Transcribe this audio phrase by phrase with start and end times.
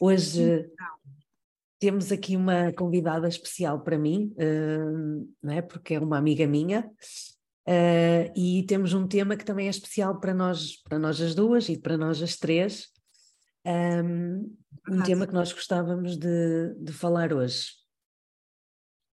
[0.00, 0.68] Hoje
[1.78, 5.62] temos aqui uma convidada especial para mim, uh, não é?
[5.62, 6.90] porque é uma amiga minha,
[7.68, 11.68] uh, e temos um tema que também é especial para nós, para nós as duas
[11.68, 12.88] e para nós as três,
[13.66, 14.56] um,
[14.90, 17.66] um tema que nós gostávamos de, de falar hoje.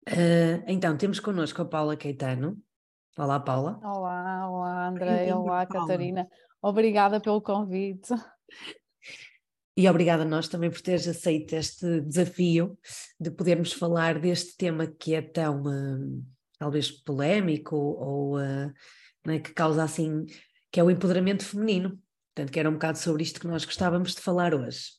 [0.10, 2.58] Uh, então, temos connosco a Paula Caetano.
[3.18, 3.80] Olá, Paula.
[3.84, 5.34] Olá, olá, André.
[5.34, 6.28] Olá, Catarina.
[6.62, 8.14] Obrigada pelo convite.
[9.78, 12.76] E obrigada a nós também por teres aceito este desafio
[13.20, 16.26] de podermos falar deste tema que é tão, uh,
[16.58, 18.74] talvez, polémico ou uh,
[19.28, 20.26] é, que causa assim,
[20.72, 22.02] que é o empoderamento feminino.
[22.34, 24.94] Portanto, que era um bocado sobre isto que nós gostávamos de falar hoje.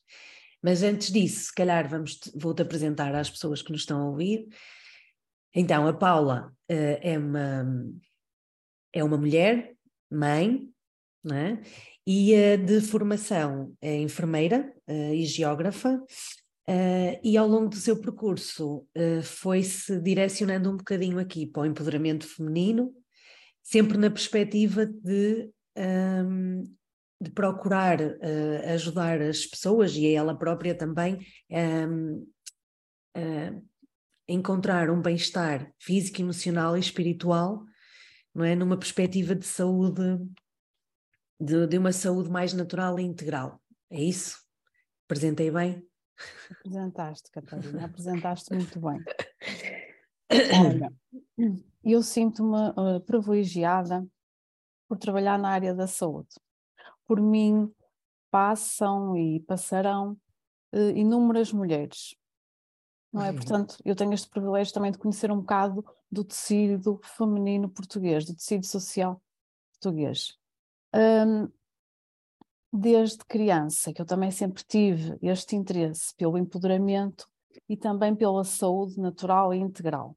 [0.62, 4.46] Mas antes disso, se calhar vamos vou-te apresentar às pessoas que nos estão a ouvir.
[5.52, 7.66] Então, a Paula uh, é, uma,
[8.92, 9.74] é uma mulher,
[10.08, 10.68] mãe,
[11.32, 11.58] é?
[12.10, 18.00] E uh, de formação é enfermeira uh, e geógrafa, uh, e ao longo do seu
[18.00, 18.88] percurso
[19.22, 22.94] foi-se direcionando um bocadinho aqui para o empoderamento feminino,
[23.62, 26.62] sempre na perspectiva de, um, ehm,
[27.20, 27.98] de procurar
[28.72, 31.18] ajudar as pessoas e a ela própria também
[31.50, 32.26] um,
[33.14, 33.60] ehm,
[34.26, 37.62] encontrar um bem-estar físico, emocional e espiritual,
[38.34, 38.54] não é?
[38.54, 40.18] Numa perspectiva de saúde
[41.40, 43.60] de, de uma saúde mais natural e integral.
[43.90, 44.38] É isso?
[45.06, 45.86] Apresentei bem?
[46.50, 49.02] Apresentaste, Catarina, apresentaste muito bem.
[50.30, 50.92] Olha,
[51.84, 54.06] eu sinto-me uh, privilegiada
[54.88, 56.28] por trabalhar na área da saúde.
[57.06, 57.72] Por mim
[58.30, 60.18] passam e passarão
[60.74, 62.14] uh, inúmeras mulheres,
[63.12, 63.30] não é?
[63.30, 63.36] Uhum.
[63.36, 68.34] Portanto, eu tenho este privilégio também de conhecer um bocado do tecido feminino português, do
[68.34, 69.22] tecido social
[69.72, 70.38] português.
[70.94, 71.48] Um,
[72.72, 77.26] desde criança, que eu também sempre tive este interesse pelo empoderamento
[77.68, 80.16] e também pela saúde natural e integral.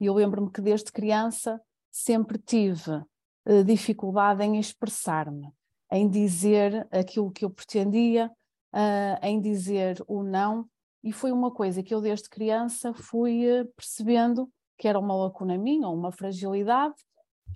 [0.00, 1.60] Eu lembro-me que desde criança
[1.90, 5.50] sempre tive uh, dificuldade em expressar-me,
[5.90, 8.30] em dizer aquilo que eu pretendia,
[8.74, 10.68] uh, em dizer o não,
[11.02, 15.56] e foi uma coisa que eu desde criança fui uh, percebendo que era uma lacuna
[15.56, 16.96] minha, uma fragilidade,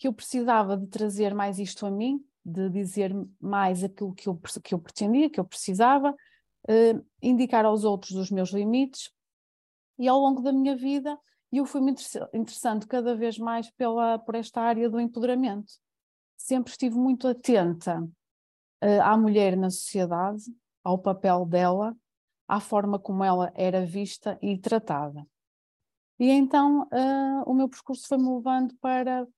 [0.00, 4.40] que eu precisava de trazer mais isto a mim, de dizer mais aquilo que eu,
[4.64, 9.12] que eu pretendia, que eu precisava, uh, indicar aos outros os meus limites,
[9.98, 11.18] e ao longo da minha vida
[11.52, 11.94] eu fui-me
[12.32, 15.70] interessando cada vez mais pela, por esta área do empoderamento.
[16.34, 20.44] Sempre estive muito atenta uh, à mulher na sociedade,
[20.82, 21.94] ao papel dela,
[22.48, 25.26] à forma como ela era vista e tratada.
[26.18, 29.28] E então uh, o meu percurso foi-me levando para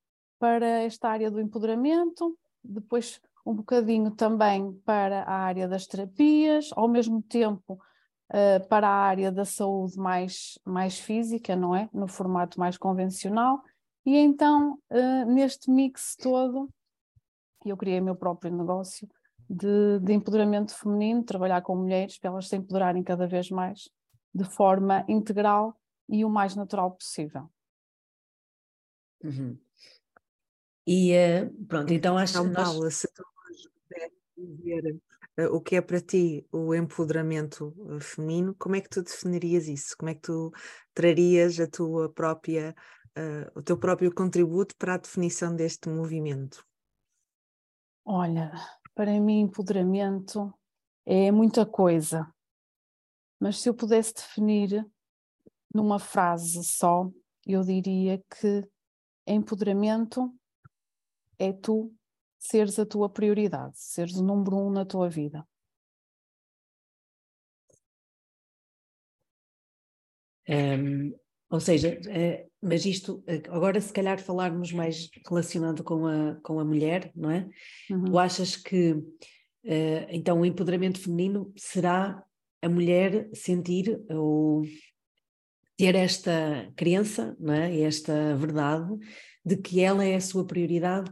[0.42, 6.88] para esta área do empoderamento, depois um bocadinho também para a área das terapias, ao
[6.88, 11.88] mesmo tempo uh, para a área da saúde mais, mais física, não é?
[11.92, 13.62] No formato mais convencional.
[14.04, 16.68] E então, uh, neste mix todo,
[17.64, 19.08] eu criei meu próprio negócio
[19.48, 23.88] de, de empoderamento feminino, trabalhar com mulheres para elas se empoderarem cada vez mais
[24.34, 25.76] de forma integral
[26.08, 27.48] e o mais natural possível.
[29.22, 29.56] Uhum.
[30.86, 32.38] E uh, pronto, então acho que.
[32.38, 32.68] Então, nós...
[32.68, 33.24] Paula, se tu
[33.88, 35.00] puderes dizer
[35.38, 39.68] uh, o que é para ti o empoderamento uh, feminino, como é que tu definirias
[39.68, 39.96] isso?
[39.96, 40.52] Como é que tu
[40.92, 42.74] trarias a tua própria,
[43.54, 46.66] o teu próprio contributo para a definição deste movimento?
[48.04, 48.50] Olha,
[48.94, 50.52] para mim, empoderamento
[51.06, 52.28] é muita coisa,
[53.38, 54.84] mas se eu pudesse definir
[55.72, 57.08] numa frase só,
[57.46, 58.68] eu diria que
[59.26, 60.32] empoderamento
[61.38, 61.94] é tu
[62.38, 65.46] seres a tua prioridade, seres o número um na tua vida.
[70.48, 71.14] Um,
[71.48, 76.58] ou seja, uh, mas isto, uh, agora se calhar falarmos mais relacionado com a, com
[76.58, 77.48] a mulher, não é?
[77.90, 78.04] Uhum.
[78.04, 82.22] Tu achas que uh, então o empoderamento feminino será
[82.60, 84.62] a mulher sentir ou
[85.76, 87.80] ter esta crença, não é?
[87.80, 88.98] esta verdade
[89.44, 91.10] de que ela é a sua prioridade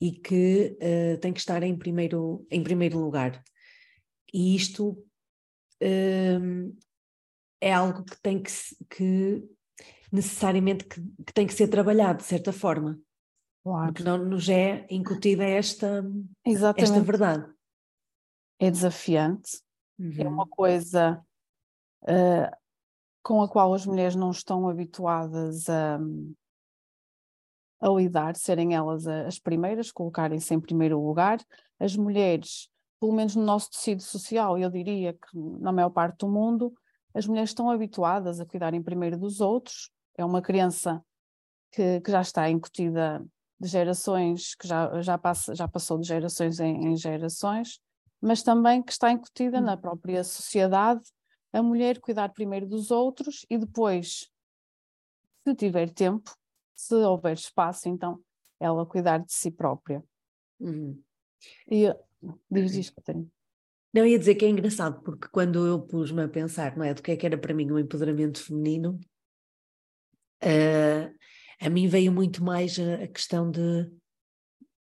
[0.00, 3.42] e que uh, tem que estar em primeiro, em primeiro lugar.
[4.32, 5.04] E isto
[5.82, 6.76] hum,
[7.60, 8.52] é algo que tem que,
[8.88, 9.42] que
[10.10, 12.98] necessariamente que, que, tem que ser trabalhado de certa forma.
[13.62, 13.92] Claro.
[13.92, 16.04] Porque não nos é incutida esta,
[16.46, 17.46] esta verdade.
[18.58, 19.60] É desafiante,
[19.98, 20.14] uhum.
[20.18, 20.50] é uma uhum.
[20.50, 21.22] coisa
[22.02, 22.56] uh,
[23.22, 25.98] com a qual as mulheres não estão habituadas a,
[27.80, 31.38] a lidar, serem elas as primeiras, colocarem-se em primeiro lugar.
[31.78, 32.68] As mulheres,
[33.00, 36.72] pelo menos no nosso tecido social, eu diria que na maior parte do mundo,
[37.14, 39.90] as mulheres estão habituadas a cuidarem primeiro dos outros.
[40.16, 41.02] É uma crença
[41.72, 43.24] que, que já está incutida
[43.58, 47.80] de gerações, que já, já, passa, já passou de gerações em, em gerações,
[48.20, 51.02] mas também que está incutida na própria sociedade
[51.52, 54.30] a mulher cuidar primeiro dos outros e depois,
[55.46, 56.32] se tiver tempo,
[56.80, 58.18] se houver espaço, então
[58.58, 60.02] ela cuidar de si própria.
[60.58, 61.00] Uhum.
[61.70, 61.94] E
[62.50, 63.26] diz isto, Catarina.
[63.92, 67.02] Não, ia dizer que é engraçado, porque quando eu pus-me a pensar, não é, do
[67.02, 68.98] que é que era para mim o um empoderamento feminino,
[70.42, 71.14] uh,
[71.60, 73.90] a mim veio muito mais a, a questão de,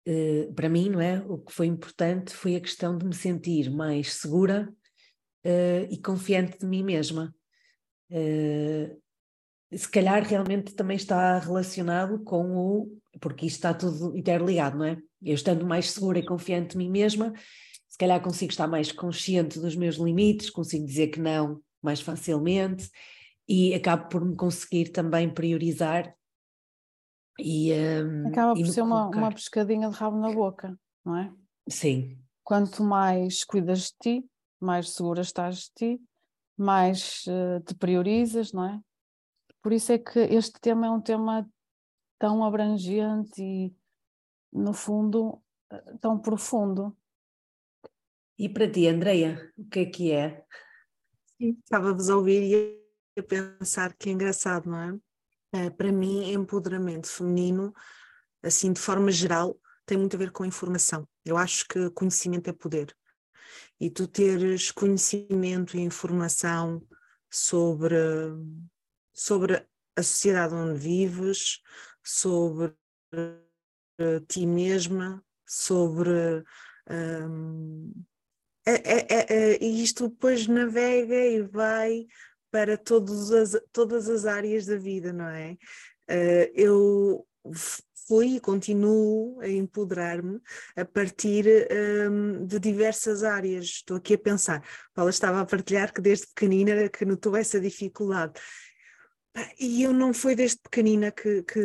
[0.09, 3.71] uh, para mim, não é, o que foi importante foi a questão de me sentir
[3.71, 4.73] mais segura
[5.45, 7.35] uh, e confiante de mim mesma.
[9.77, 14.99] Se calhar realmente também está relacionado com o, porque isto está tudo interligado, não é?
[15.23, 17.33] Eu estando mais segura e confiante de mim mesma,
[17.89, 22.91] se calhar consigo estar mais consciente dos meus limites, consigo dizer que não mais facilmente
[23.49, 26.15] e acabo por me conseguir também priorizar.
[27.39, 31.33] E, um, Acaba por ser uma, uma pescadinha de rabo na boca, não é?
[31.69, 32.19] Sim.
[32.43, 34.27] Quanto mais cuidas de ti,
[34.61, 36.03] mais segura estás de ti,
[36.57, 38.81] mais uh, te priorizas, não é?
[39.65, 41.51] Por isso é que este tema é um tema
[42.19, 43.75] tão abrangente e,
[44.53, 46.95] no fundo, eh, tão profundo.
[48.39, 50.45] E para ti, Andreia, o que é que é?
[51.41, 52.43] Estava-vos a ouvir
[53.17, 55.65] e a pensar que é engraçado, não é?
[55.65, 55.71] é?
[55.71, 57.73] Para mim, empoderamento feminino,
[58.43, 61.09] assim de forma geral, tem muito a ver com informação.
[61.25, 62.95] Eu acho que conhecimento é poder.
[63.81, 66.87] E tu teres conhecimento e informação
[67.31, 67.97] sobre,
[69.15, 69.67] sobre
[69.97, 71.63] a sociedade onde vives,
[72.03, 72.75] sobre
[73.15, 76.45] uh, ti mesma, sobre
[76.91, 77.93] um,
[78.67, 82.07] é, é, é, é isto depois navega e vai
[82.51, 85.57] para todas as, todas as áreas da vida, não é?
[86.11, 87.27] Uh, eu
[88.07, 90.41] fui e continuo a empoderar-me
[90.77, 91.47] a partir
[92.11, 93.65] um, de diversas áreas.
[93.65, 94.63] Estou aqui a pensar.
[94.95, 98.35] Paula estava a partilhar que desde pequenina que notou essa dificuldade.
[99.59, 101.61] E eu não foi desde pequenina que, que,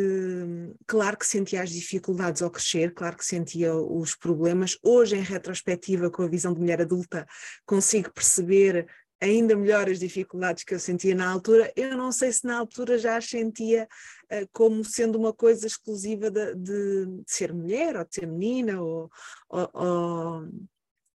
[0.88, 4.77] claro que sentia as dificuldades ao crescer, claro que sentia os problemas.
[4.81, 7.27] Hoje, em retrospectiva, com a visão de mulher adulta,
[7.68, 8.88] consigo perceber
[9.21, 11.71] ainda melhor as dificuldades que eu sentia na altura.
[11.75, 13.88] Eu não sei se na altura já as sentia
[14.31, 18.81] uh, como sendo uma coisa exclusiva de, de, de, ser mulher, ou de ser menina,
[18.81, 19.12] ou,
[19.50, 20.50] ou, ou,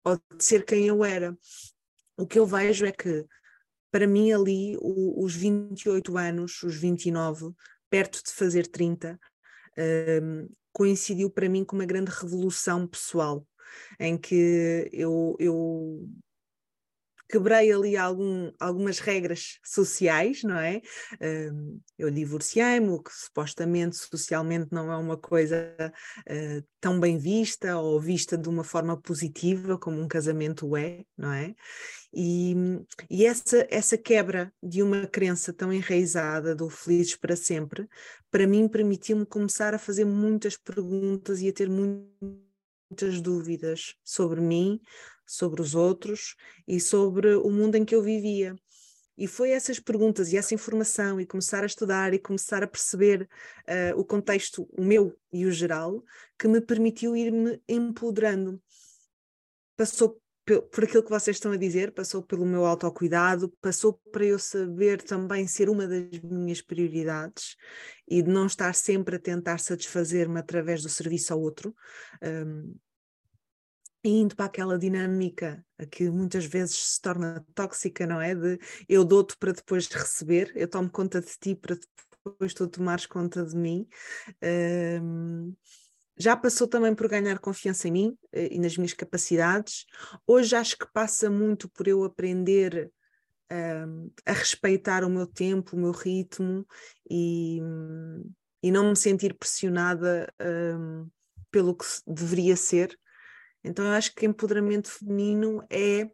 [0.04, 1.34] ou de ser quem eu era.
[2.16, 3.24] O que eu vejo é que
[3.92, 7.52] para mim ali o, os 28 anos, os 29,
[7.88, 9.20] perto de fazer 30,
[10.22, 13.46] um, coincidiu para mim com uma grande revolução pessoal,
[14.00, 16.08] em que eu, eu
[17.28, 20.80] quebrei ali algum, algumas regras sociais, não é?
[21.14, 25.74] Uh, eu divorciei-me, o que supostamente socialmente não é uma coisa
[26.28, 31.32] uh, tão bem vista ou vista de uma forma positiva como um casamento é, não
[31.32, 31.54] é?
[32.14, 32.54] E,
[33.08, 37.88] e essa, essa quebra de uma crença tão enraizada do felizes para sempre,
[38.30, 44.78] para mim permitiu-me começar a fazer muitas perguntas e a ter muitas dúvidas sobre mim,
[45.26, 46.36] sobre os outros
[46.68, 48.54] e sobre o mundo em que eu vivia.
[49.16, 53.28] E foi essas perguntas e essa informação e começar a estudar e começar a perceber
[53.68, 56.02] uh, o contexto, o meu e o geral,
[56.38, 58.60] que me permitiu ir-me empoderando.
[59.76, 64.38] Passou por aquilo que vocês estão a dizer, passou pelo meu autocuidado, passou para eu
[64.38, 67.56] saber também ser uma das minhas prioridades
[68.08, 71.74] e de não estar sempre a tentar satisfazer-me através do serviço ao outro.
[72.22, 72.74] Um,
[74.04, 78.34] indo para aquela dinâmica que muitas vezes se torna tóxica, não é?
[78.34, 78.58] De
[78.88, 81.76] eu dou-te para depois receber, eu tomo conta de ti para
[82.24, 83.86] depois tu tomares conta de mim.
[84.42, 85.54] Um,
[86.22, 89.84] já passou também por ganhar confiança em mim eh, e nas minhas capacidades.
[90.26, 92.90] Hoje acho que passa muito por eu aprender
[93.50, 96.66] um, a respeitar o meu tempo, o meu ritmo
[97.10, 97.60] e,
[98.62, 101.08] e não me sentir pressionada um,
[101.50, 102.98] pelo que deveria ser
[103.64, 106.10] então eu acho que empoderamento feminino é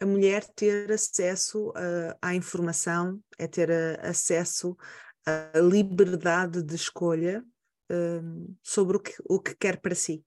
[0.00, 1.72] a mulher ter acesso
[2.20, 4.76] à informação, é ter uh, acesso
[5.24, 7.44] à liberdade de escolha
[7.90, 10.24] uh, sobre o que, o que quer para si.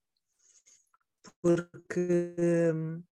[1.41, 2.35] Porque
[2.73, 3.03] um,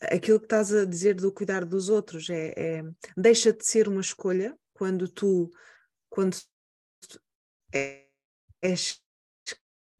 [0.00, 2.82] aquilo que estás a dizer do cuidar dos outros é, é
[3.16, 5.50] deixa de ser uma escolha quando tu
[6.08, 6.36] quando
[7.08, 7.20] tu
[8.62, 9.00] és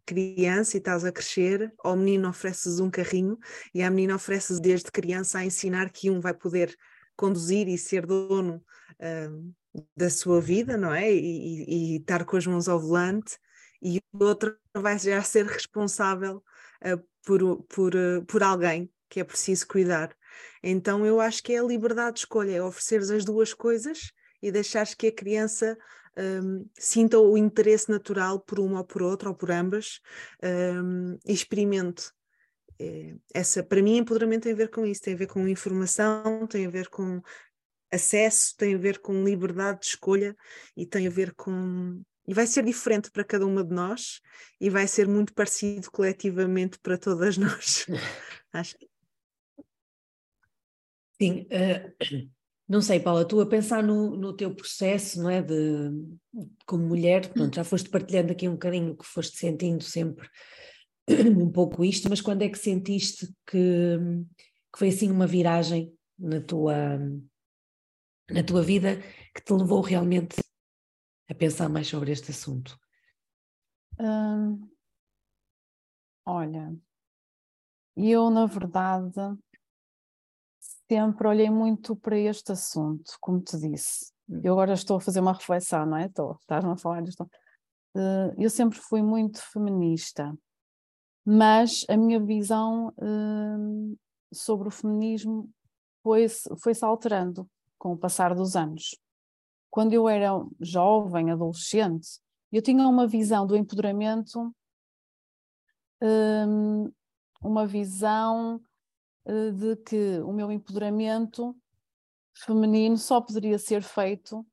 [0.07, 3.39] criança e estás a crescer, ao menino ofereces um carrinho
[3.75, 6.75] e à menina ofereces desde criança a ensinar que um vai poder
[7.15, 8.65] conduzir e ser dono
[9.01, 9.55] uh,
[9.97, 11.13] da sua vida, não é?
[11.13, 13.39] E, e, e, estar com as mãos ao volante,
[13.83, 16.43] e o outro vai já ser responsável
[16.85, 20.15] uh, por, por, uh, por alguém que é preciso cuidar.
[20.63, 24.53] Então eu acho que é a liberdade de escolha, é ofereceres as duas coisas e
[24.53, 25.77] deixares que a criança
[26.19, 30.01] um, sinta o interesse natural por uma ou por outra ou por ambas
[30.43, 32.11] um, e experimente.
[32.81, 36.47] É, essa, para mim, empoderamento tem a ver com isso, tem a ver com informação,
[36.47, 37.21] tem a ver com
[37.93, 40.37] acesso, tem a ver com liberdade de escolha
[40.77, 42.03] e tem a ver com.
[42.27, 44.21] E vai ser diferente para cada uma de nós
[44.61, 47.87] e vai ser muito parecido coletivamente para todas nós.
[48.53, 48.77] Acho.
[51.21, 52.29] Sim, uh,
[52.69, 55.41] não sei, Paula, tu a pensar no, no teu processo, não é?
[55.41, 55.91] De,
[56.67, 60.29] como mulher, pronto, já foste partilhando aqui um bocadinho que foste sentindo sempre
[61.09, 63.97] um pouco isto, mas quando é que sentiste que,
[64.71, 67.01] que foi assim uma viragem na tua,
[68.31, 69.01] na tua vida
[69.35, 70.37] que te levou realmente
[71.29, 72.79] a pensar mais sobre este assunto?
[73.99, 74.69] Hum,
[76.25, 76.77] olha,
[77.97, 79.13] eu na verdade
[80.91, 84.13] sempre olhei muito para este assunto, como te disse.
[84.29, 84.41] Hum.
[84.45, 86.07] Eu agora estou a fazer uma reflexão, não é?
[86.07, 87.29] Estou, estás-me a falar disto.
[87.97, 90.37] Eh, eu sempre fui muito feminista,
[91.25, 93.97] mas a minha visão eh,
[94.33, 95.51] sobre o feminismo
[96.03, 98.99] foi-se foi -se alterando com o passar dos anos.
[99.71, 100.31] Quando eu era
[100.61, 102.21] jovem, adolescente,
[102.51, 104.55] eu tinha uma visão do empoderamento,
[106.01, 106.47] eh,
[107.43, 108.61] uma visão
[109.27, 111.55] eh, de que o meu empoderamento
[112.35, 114.47] feminino só poderia ser feito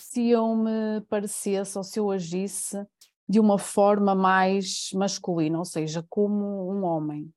[0.00, 2.84] se eu me parecesse ou se eu agisse
[3.28, 7.32] de uma forma mais masculina, ou seja, como um homem.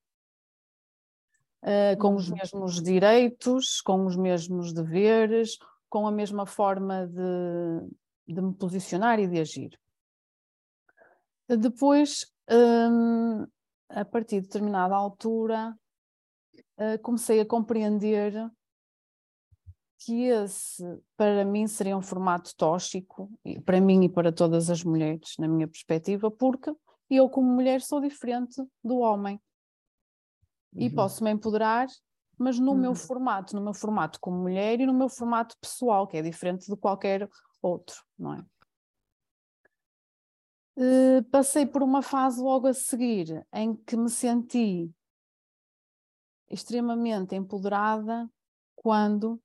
[1.61, 2.37] Uh, com os uhum.
[2.37, 5.57] mesmos direitos, com os mesmos deveres,
[5.89, 9.77] com a mesma forma de, de me posicionar e de agir.
[11.47, 13.45] Depois, um,
[13.89, 15.75] a partir de determinada altura,
[16.77, 18.33] uh, comecei a compreender
[19.99, 20.83] que esse,
[21.17, 23.29] para mim, seria um formato tóxico,
[23.65, 26.71] para mim e para todas as mulheres, na minha perspectiva, porque
[27.09, 29.41] eu, como mulher, sou diferente do homem.
[30.73, 30.81] Uhum.
[30.81, 31.87] E posso me empoderar,
[32.37, 32.77] mas no uhum.
[32.77, 36.69] meu formato, no meu formato como mulher e no meu formato pessoal, que é diferente
[36.69, 37.29] de qualquer
[37.61, 38.45] outro, não é?
[40.77, 44.89] Uh, passei por uma fase logo a seguir em que me senti
[46.49, 48.29] extremamente empoderada
[48.75, 49.41] quando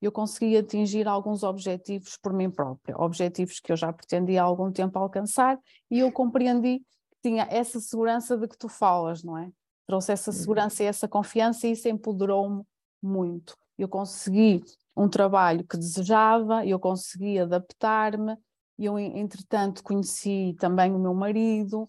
[0.00, 4.70] eu consegui atingir alguns objetivos por mim própria, objetivos que eu já pretendia há algum
[4.70, 5.58] tempo alcançar
[5.90, 9.50] e eu compreendi que tinha essa segurança de que tu falas, não é?
[9.86, 10.36] Trouxe essa uhum.
[10.36, 12.62] segurança e essa confiança e isso empoderou-me
[13.02, 13.56] muito.
[13.78, 14.64] Eu consegui
[14.96, 18.36] um trabalho que desejava, eu consegui adaptar-me,
[18.78, 21.88] eu entretanto conheci também o meu marido,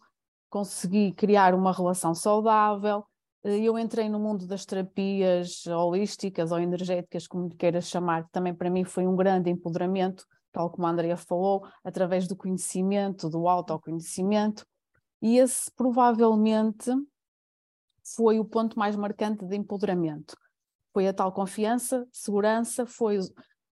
[0.50, 3.06] consegui criar uma relação saudável,
[3.44, 8.70] eh, eu entrei no mundo das terapias holísticas ou energéticas, como queiras chamar, também para
[8.70, 14.66] mim foi um grande empoderamento, tal como a Andrea falou, através do conhecimento, do autoconhecimento,
[15.22, 16.92] e esse provavelmente
[18.16, 20.36] foi o ponto mais marcante de empoderamento.
[20.94, 23.20] Foi a tal confiança, segurança, foi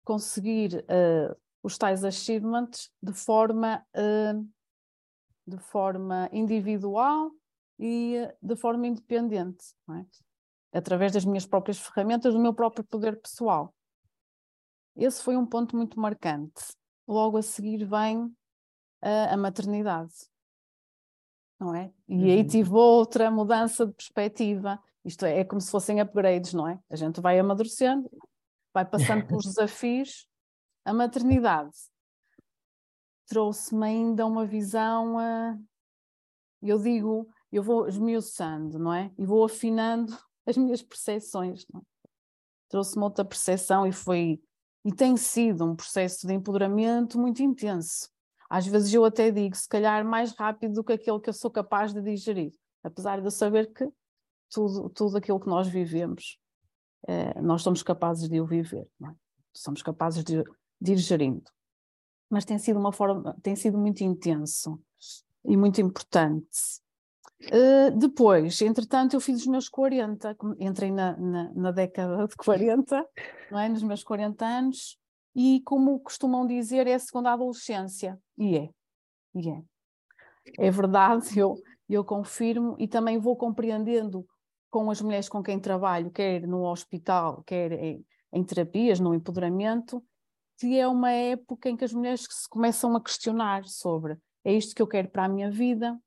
[0.04, 4.50] conseguir uh, os tais achievements de forma, uh,
[5.46, 7.32] de forma individual
[7.80, 10.78] e eh, de forma independente, é?
[10.78, 13.74] através das minhas próprias ferramentas, do meu próprio poder pessoal.
[14.96, 16.63] Esse foi um ponto muito marcante.
[17.08, 18.34] Logo a seguir vem
[19.02, 20.13] a, a maternidade,
[21.63, 21.91] não é?
[22.08, 22.24] E uhum.
[22.24, 24.79] aí tive outra mudança de perspectiva.
[25.05, 26.79] Isto é, é como se fossem upgrades, não é?
[26.89, 28.10] A gente vai amadurecendo,
[28.74, 30.27] vai passando pelos desafios.
[30.86, 31.72] A maternidade
[33.27, 35.60] trouxe-me ainda uma visão, uh,
[36.62, 39.12] eu digo, eu vou esmiuçando, não é?
[39.17, 41.65] E vou afinando as minhas percepções.
[41.75, 41.79] É?
[42.70, 44.41] Trouxe-me outra percepção e foi
[44.86, 48.10] e tem sido um processo de empoderamento muito intenso.
[48.53, 51.50] Às vezes eu até digo, se calhar mais rápido do que aquele que eu sou
[51.50, 53.91] capaz de digerir, apesar de eu saber que
[54.48, 56.38] tudo, tudo aquilo que nós vivemos
[57.10, 59.07] uh, nós somos capazes de o viver, é?
[59.51, 60.43] somos capazes de,
[60.79, 61.50] de ir gerindo.
[62.29, 64.79] Mas tem sido uma forma, tem sido muito intenso
[65.43, 66.79] e muito importante.
[67.45, 73.03] Uh, depois, entretanto, eu fiz os meus 40, entrei na, na, na, década de 40,
[73.50, 73.67] não é?
[73.67, 75.00] nos meus 40 anos,
[75.36, 78.20] e como costumam dizer, é a segunda adolescência.
[78.38, 78.70] E é,
[79.36, 79.63] e é.
[80.60, 81.56] É verdade, eu,
[81.90, 84.25] eu confirmo e também vou compreendendo
[84.70, 90.04] com as mulheres com quem trabalho, quer no hospital, quer em, em terapias, no empoderamento,
[90.58, 94.75] que é uma época em que as mulheres se começam a questionar sobre é isto
[94.75, 95.98] que eu quero para a minha vida,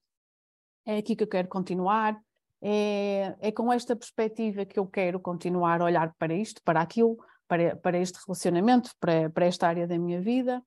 [0.84, 2.20] é aqui que eu quero continuar,
[2.60, 7.16] é, é com esta perspectiva que eu quero continuar a olhar para isto, para aquilo,
[7.48, 10.62] para, para este relacionamento, para, para esta área da minha vida.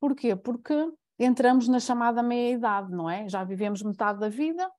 [0.00, 0.36] Porquê?
[0.36, 0.74] Porque
[1.18, 3.28] entramos na chamada meia-idade, não é?
[3.28, 4.70] Já vivemos metade da vida,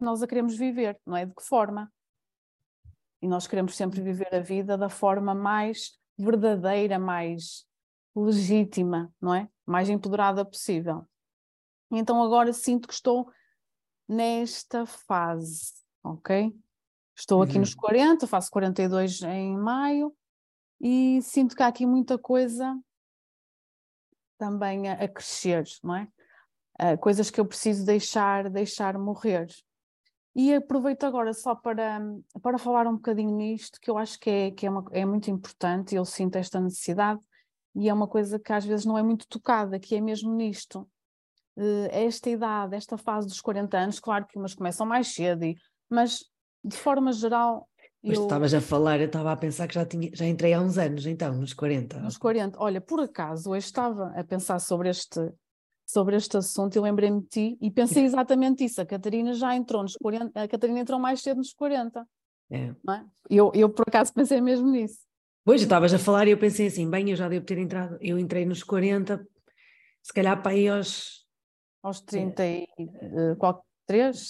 [0.00, 1.26] nós a queremos viver, não é?
[1.26, 1.92] De que forma?
[3.22, 7.66] E nós queremos sempre viver a vida da forma mais verdadeira, mais
[8.16, 9.48] legítima, não é?
[9.66, 11.06] Mais empoderada possível.
[11.90, 13.30] Então agora sinto que estou
[14.08, 15.72] nesta fase,
[16.02, 16.54] ok?
[17.20, 17.60] Estou aqui uhum.
[17.60, 20.10] nos 40, faço 42 em maio
[20.80, 22.74] e sinto que há aqui muita coisa
[24.38, 26.08] também a, a crescer, não é?
[26.80, 29.46] Uh, coisas que eu preciso deixar, deixar morrer.
[30.34, 32.00] E aproveito agora só para,
[32.40, 35.30] para falar um bocadinho nisto, que eu acho que, é, que é, uma, é muito
[35.30, 37.20] importante, eu sinto esta necessidade,
[37.74, 40.88] e é uma coisa que às vezes não é muito tocada, que é mesmo nisto.
[41.54, 45.58] Uh, esta idade, esta fase dos 40 anos, claro que umas começam mais cedo, e,
[45.90, 46.29] mas
[46.64, 47.68] de forma geral
[48.02, 48.22] mas eu...
[48.22, 51.04] estavas a falar, eu estava a pensar que já, tinha, já entrei há uns anos,
[51.06, 52.00] então, nos 40.
[52.00, 52.58] Nos 40.
[52.58, 55.20] Olha, por acaso, eu estava a pensar sobre este,
[55.86, 58.80] sobre este assunto e lembrei-me de ti e pensei exatamente isso.
[58.80, 62.06] A Catarina já entrou nos 40, a Catarina entrou mais cedo nos 40.
[62.50, 62.56] É.
[62.58, 62.74] é?
[63.28, 65.00] Eu, eu, por acaso, pensei mesmo nisso.
[65.44, 68.18] Pois, estavas a falar e eu pensei assim, bem, eu já devo ter entrado, eu
[68.18, 69.26] entrei nos 40,
[70.02, 71.26] se calhar para aí aos...
[71.82, 72.68] Aos 33,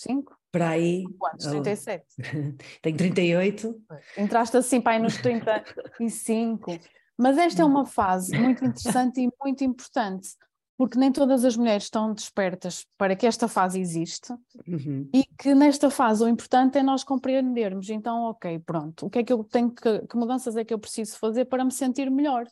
[0.01, 0.40] 5?
[0.51, 1.05] Para aí.
[1.19, 1.47] Quantos?
[1.47, 2.05] 37?
[2.83, 3.83] Tenho 38.
[4.19, 6.79] Entraste assim para aí nos 35.
[7.17, 10.31] Mas esta é uma fase muito interessante e muito importante,
[10.79, 14.33] porque nem todas as mulheres estão despertas para que esta fase existe
[14.67, 15.07] uhum.
[15.13, 17.91] e que nesta fase o importante é nós compreendermos.
[17.91, 20.79] Então, ok, pronto, o que é que eu tenho que, que mudanças é que eu
[20.79, 22.47] preciso fazer para me sentir melhor?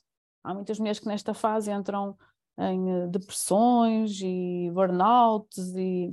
[0.45, 2.15] Há muitas mulheres que nesta fase entram
[2.59, 6.11] em eh, depressões e burnouts e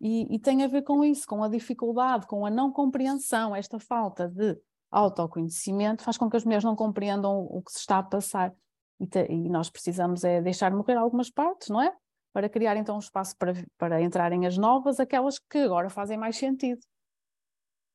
[0.00, 3.78] e, e, tem a ver com isso, com a dificuldade, com a não compreensão, esta
[3.78, 4.58] falta de
[4.90, 8.54] autoconhecimento faz com que as mulheres não compreendam o que se está a passar.
[8.98, 11.94] E, te, e nós precisamos é deixar morrer algumas partes, não é?
[12.32, 16.36] Para criar então um espaço para, para entrarem as novas, aquelas que agora fazem mais
[16.36, 16.80] sentido.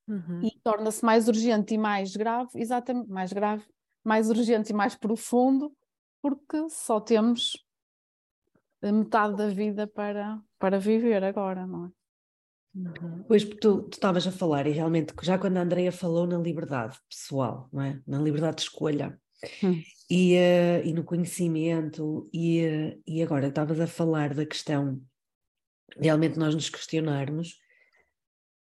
[0.08, 0.42] Uhum.
[0.44, 3.66] E torna-se mais urgente e mais grave, exatamente, mais grave,
[4.04, 5.76] mais urgente e mais profundo,
[6.22, 7.66] porque só temos
[8.92, 11.90] metade da vida para, para viver agora, não é?
[12.74, 13.24] Uhum.
[13.28, 17.70] Pois, tu estavas a falar, e realmente, já quando a Andrea falou na liberdade pessoal,
[17.72, 18.02] não é?
[18.08, 19.16] Na liberdade de escolha.
[19.64, 19.80] Hum.
[20.10, 25.00] E, uh, e no conhecimento, e, uh, e agora estavas a falar da questão
[26.00, 27.60] realmente nós nos questionarmos.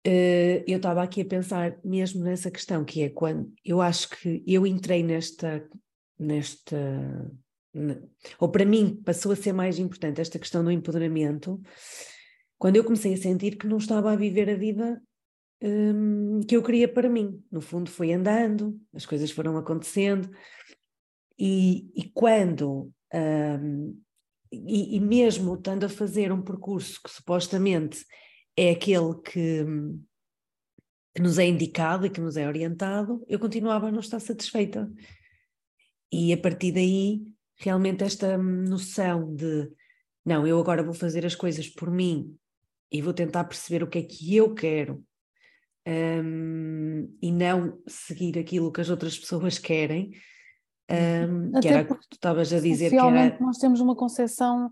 [0.07, 4.41] Uh, eu estava aqui a pensar mesmo nessa questão, que é quando eu acho que
[4.47, 5.69] eu entrei nesta,
[6.17, 7.29] nesta
[8.39, 11.61] ou para mim passou a ser mais importante esta questão do empoderamento,
[12.57, 15.01] quando eu comecei a sentir que não estava a viver a vida
[15.63, 17.43] um, que eu queria para mim.
[17.51, 20.29] No fundo, foi andando, as coisas foram acontecendo,
[21.39, 23.99] e, e quando, um,
[24.51, 28.05] e, e, mesmo estando a fazer um percurso que supostamente
[28.55, 29.65] é aquele que,
[31.15, 34.91] que nos é indicado e que nos é orientado, eu continuava a não estar satisfeita.
[36.11, 37.23] E a partir daí
[37.63, 39.71] realmente esta noção de
[40.25, 42.35] não, eu agora vou fazer as coisas por mim
[42.91, 45.03] e vou tentar perceber o que é que eu quero
[45.87, 50.11] um, e não seguir aquilo que as outras pessoas querem,
[50.89, 52.89] um, que era o que tu estavas a dizer.
[52.89, 53.39] Que era...
[53.39, 54.71] nós temos uma concepção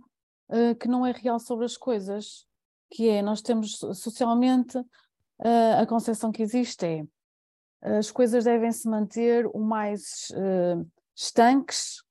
[0.49, 2.45] uh, que não é real sobre as coisas,
[2.91, 7.04] que é, nós temos socialmente uh, a concepção que existe é
[7.82, 12.04] as coisas devem se manter o mais uh, estanques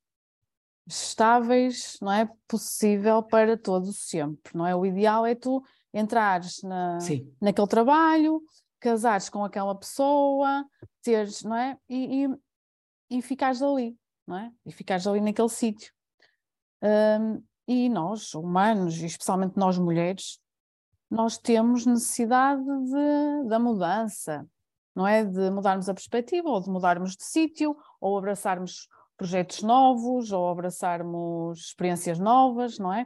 [0.89, 4.75] estáveis, não é possível para todo sempre, não é?
[4.75, 6.97] O ideal é tu entrares na,
[7.39, 8.41] naquele trabalho,
[8.79, 10.65] casares com aquela pessoa,
[11.01, 11.77] teres, não é?
[11.87, 14.51] E, e, e ficares ali, não é?
[14.65, 15.93] E ficares ali naquele sítio.
[16.81, 20.39] Um, e nós, humanos, e especialmente nós mulheres,
[21.09, 24.47] nós temos necessidade de, da mudança,
[24.95, 25.23] não é?
[25.23, 28.87] De mudarmos a perspectiva, ou de mudarmos de sítio, ou abraçarmos
[29.19, 33.05] projetos novos, ou abraçarmos experiências novas, não é?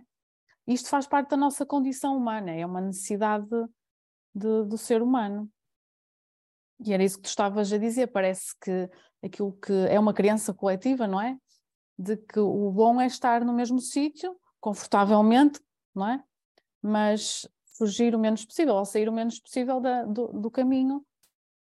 [0.67, 3.49] Isto faz parte da nossa condição humana, é uma necessidade
[4.33, 5.51] de, do ser humano.
[6.85, 8.89] E era isso que tu estavas a dizer, parece que
[9.23, 11.35] aquilo que é uma criança coletiva, não é?
[11.97, 15.59] De que o bom é estar no mesmo sítio, confortavelmente,
[15.95, 16.23] não é?
[16.79, 21.03] Mas fugir o menos possível, ou sair o menos possível da, do, do caminho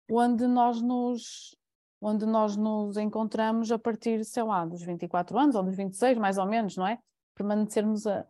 [0.10, 1.56] onde nós nos
[2.02, 6.38] onde nós nos encontramos a partir, sei lá, dos 24 anos ou dos 26, mais
[6.40, 6.98] ou menos, não é?
[7.36, 8.26] Permanecermos a.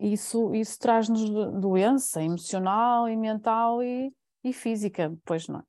[0.00, 1.28] Isso, isso traz-nos
[1.60, 4.12] doença emocional e mental e,
[4.44, 5.62] e física, pois não é?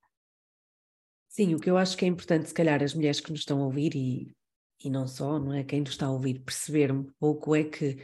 [1.29, 3.61] Sim, o que eu acho que é importante, se calhar, as mulheres que nos estão
[3.61, 4.35] a ouvir e,
[4.83, 5.63] e não só, não é?
[5.63, 7.97] Quem nos está a ouvir, perceber um pouco é que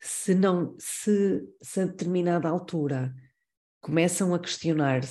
[0.00, 3.14] se não, se, se a determinada altura
[3.80, 5.02] começam a questionar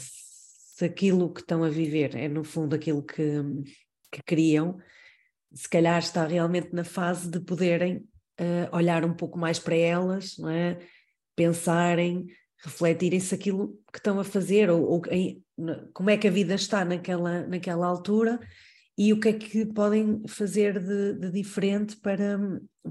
[0.74, 3.24] se aquilo que estão a viver é no fundo aquilo que,
[4.12, 4.80] que queriam,
[5.54, 7.98] se calhar está realmente na fase de poderem
[8.42, 10.80] uh, olhar um pouco mais para elas, é?
[11.36, 12.26] pensarem,
[12.58, 15.44] refletirem se aquilo que estão a fazer ou, ou em,
[15.94, 18.40] como é que a vida está naquela, naquela altura
[18.98, 22.40] e o que é que podem fazer de, de diferente para,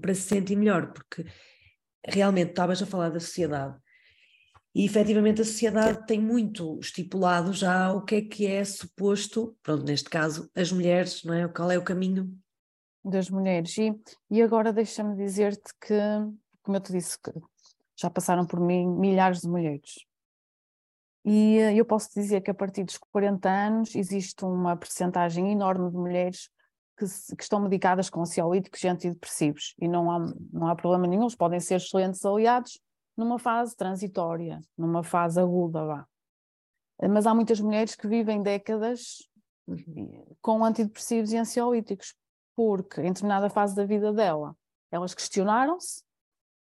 [0.00, 1.26] para se sentir melhor, porque
[2.06, 3.76] realmente estavas a falar da sociedade
[4.74, 9.84] e efetivamente a sociedade tem muito estipulado já o que é que é suposto, pronto,
[9.84, 11.46] neste caso, as mulheres, não é?
[11.48, 12.34] Qual é o caminho
[13.04, 13.76] das mulheres.
[13.78, 13.92] E,
[14.30, 15.98] e agora deixa-me dizer-te que,
[16.62, 17.32] como eu te disse, que
[17.96, 20.06] já passaram por mim milhares de mulheres.
[21.24, 25.90] E eh, eu posso dizer que a partir dos 40 anos existe uma percentagem enorme
[25.90, 26.50] de mulheres
[26.98, 27.04] que,
[27.36, 30.18] que, estão medicadas com ansiolíticos e antidepressivos e não há,
[30.52, 32.80] não há problema nenhum, eles podem ser excelentes aliados
[33.16, 36.06] numa fase transitória, numa fase aguda, vá.
[37.10, 39.28] Mas há muitas mulheres que vivem décadas
[39.66, 40.24] uhum.
[40.40, 42.14] com antidepressivos e ansiolíticos,
[42.54, 44.56] porque em determinada fase da vida dela,
[44.90, 46.02] elas questionaram-se,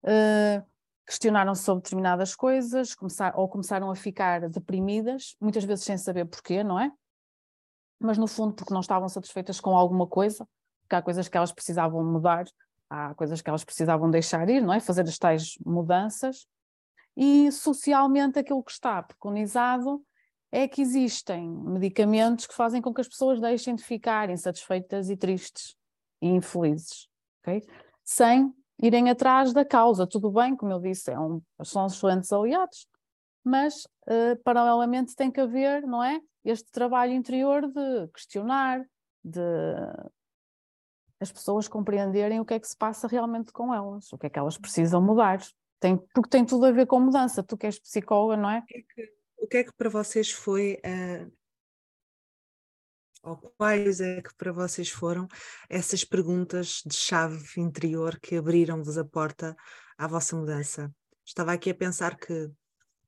[0.03, 0.65] uh,
[1.05, 2.95] questionaram-se sobre determinadas coisas,
[3.33, 6.91] ou começaram a ficar deprimidas, muitas vezes sem saber porquê, não é?
[7.99, 10.47] Mas no fundo porque não estavam satisfeitas com alguma coisa,
[10.81, 12.45] porque há coisas que elas precisavam mudar,
[12.89, 14.79] há coisas que elas precisavam deixar ir, não é?
[14.79, 16.47] Fazer as tais mudanças.
[17.15, 20.03] E socialmente aquilo que está preconizado
[20.51, 25.15] é que existem medicamentos que fazem com que as pessoas deixem de ficar insatisfeitas e
[25.15, 25.75] tristes
[26.21, 27.07] e infelizes,
[27.41, 27.61] ok?
[28.03, 30.07] Sem irem atrás da causa.
[30.07, 32.87] Tudo bem, como eu disse, é um, são excelentes aliados,
[33.43, 36.19] mas uh, paralelamente tem que haver, não é?
[36.43, 38.83] Este trabalho interior de questionar,
[39.23, 39.41] de
[41.19, 44.29] as pessoas compreenderem o que é que se passa realmente com elas, o que é
[44.29, 45.39] que elas precisam mudar.
[45.79, 47.43] Tem, porque tem tudo a ver com mudança.
[47.43, 48.59] Tu que és psicóloga, não é?
[48.59, 51.31] O que é que, o que, é que para vocês foi, uh,
[53.23, 55.27] ou quais é que para vocês foram
[55.69, 59.55] essas perguntas de chave interior que abriram-vos a porta
[59.97, 60.93] à vossa mudança?
[61.25, 62.49] Estava aqui a pensar que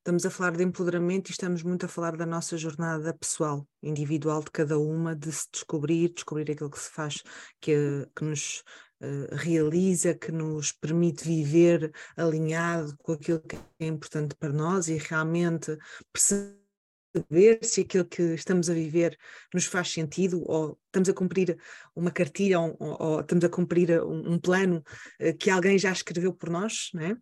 [0.01, 4.43] estamos a falar de empoderamento e estamos muito a falar da nossa jornada pessoal, individual
[4.43, 7.21] de cada uma, de se descobrir, descobrir aquilo que se faz,
[7.61, 8.63] que, que nos
[8.99, 14.97] uh, realiza, que nos permite viver alinhado com aquilo que é importante para nós e
[14.97, 15.77] realmente
[16.11, 19.15] perceber se aquilo que estamos a viver
[19.53, 21.59] nos faz sentido ou estamos a cumprir
[21.95, 24.83] uma cartilha ou, ou, estamos a cumprir um, um plano
[25.21, 27.15] uh, que alguém já escreveu por nós, não é?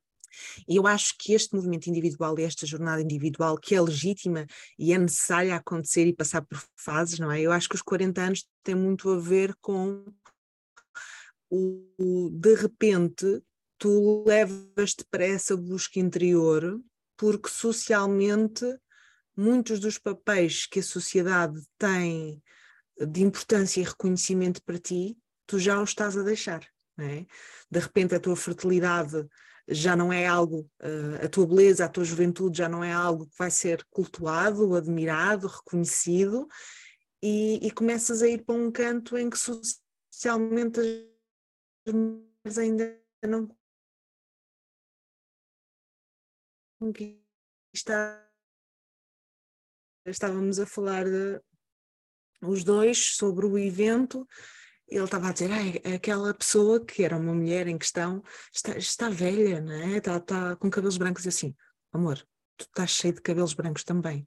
[0.68, 4.46] Eu acho que este movimento individual esta jornada individual, que é legítima
[4.78, 7.42] e é necessária acontecer e passar por fases, não é?
[7.42, 10.06] Eu acho que os 40 anos têm muito a ver com
[11.50, 13.42] o, de repente
[13.78, 16.80] tu levas-te para essa busca interior
[17.18, 18.66] porque socialmente
[19.36, 22.42] muitos dos papéis que a sociedade tem
[22.98, 26.68] de importância e reconhecimento para ti, tu já os estás a deixar.
[26.98, 27.26] É?
[27.72, 29.26] De repente a tua fertilidade
[29.70, 33.28] já não é algo, uh, a tua beleza, a tua juventude já não é algo
[33.28, 36.48] que vai ser cultuado, admirado, reconhecido,
[37.22, 40.80] e, e começas a ir para um canto em que socialmente
[41.86, 43.56] as mulheres ainda não
[46.80, 48.28] conquistaram.
[50.06, 51.40] Estávamos a falar de,
[52.42, 54.26] os dois sobre o evento
[54.90, 58.24] ele estava a dizer, ah, aquela pessoa que era uma mulher em questão
[58.54, 59.98] está, está velha, não é?
[59.98, 61.56] Está, está com cabelos brancos e assim,
[61.92, 62.18] amor,
[62.58, 64.26] tu estás cheio de cabelos brancos também.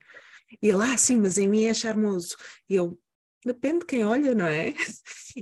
[0.62, 2.37] E ele, ah, sim, mas em mim é charmoso.
[2.68, 2.98] E eu,
[3.44, 4.75] depende de quem olha, não é?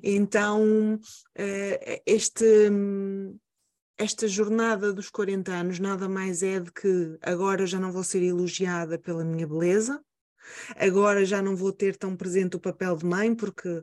[0.05, 1.01] Então,
[1.35, 2.71] eh, este,
[3.99, 8.23] esta jornada dos 40 anos nada mais é de que agora já não vou ser
[8.23, 10.01] elogiada pela minha beleza,
[10.77, 13.83] Agora já não vou ter tão presente o papel de mãe, porque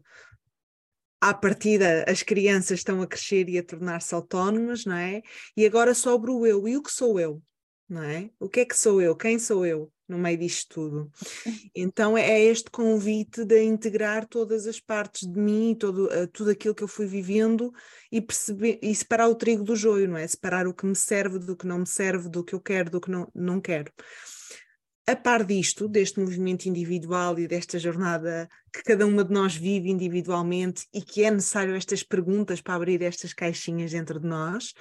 [1.19, 5.21] à partida as crianças estão a crescer e a tornar-se autónomas, não é?
[5.55, 6.67] E agora sobra o eu.
[6.67, 7.41] E o que sou eu?
[7.89, 8.29] Não é?
[8.39, 9.15] O que é que sou eu?
[9.15, 11.11] Quem sou eu no meio disto tudo?
[11.75, 16.73] Então é este convite de integrar todas as partes de mim, todo, uh, tudo aquilo
[16.73, 17.71] que eu fui vivendo
[18.11, 20.27] e perceber e separar o trigo do joio, não é?
[20.27, 22.99] Separar o que me serve do que não me serve, do que eu quero, do
[22.99, 23.91] que não, não quero
[25.09, 29.89] a par disto, deste movimento individual e desta jornada que cada uma de nós vive
[29.89, 34.73] individualmente e que é necessário estas perguntas para abrir estas caixinhas dentro de nós,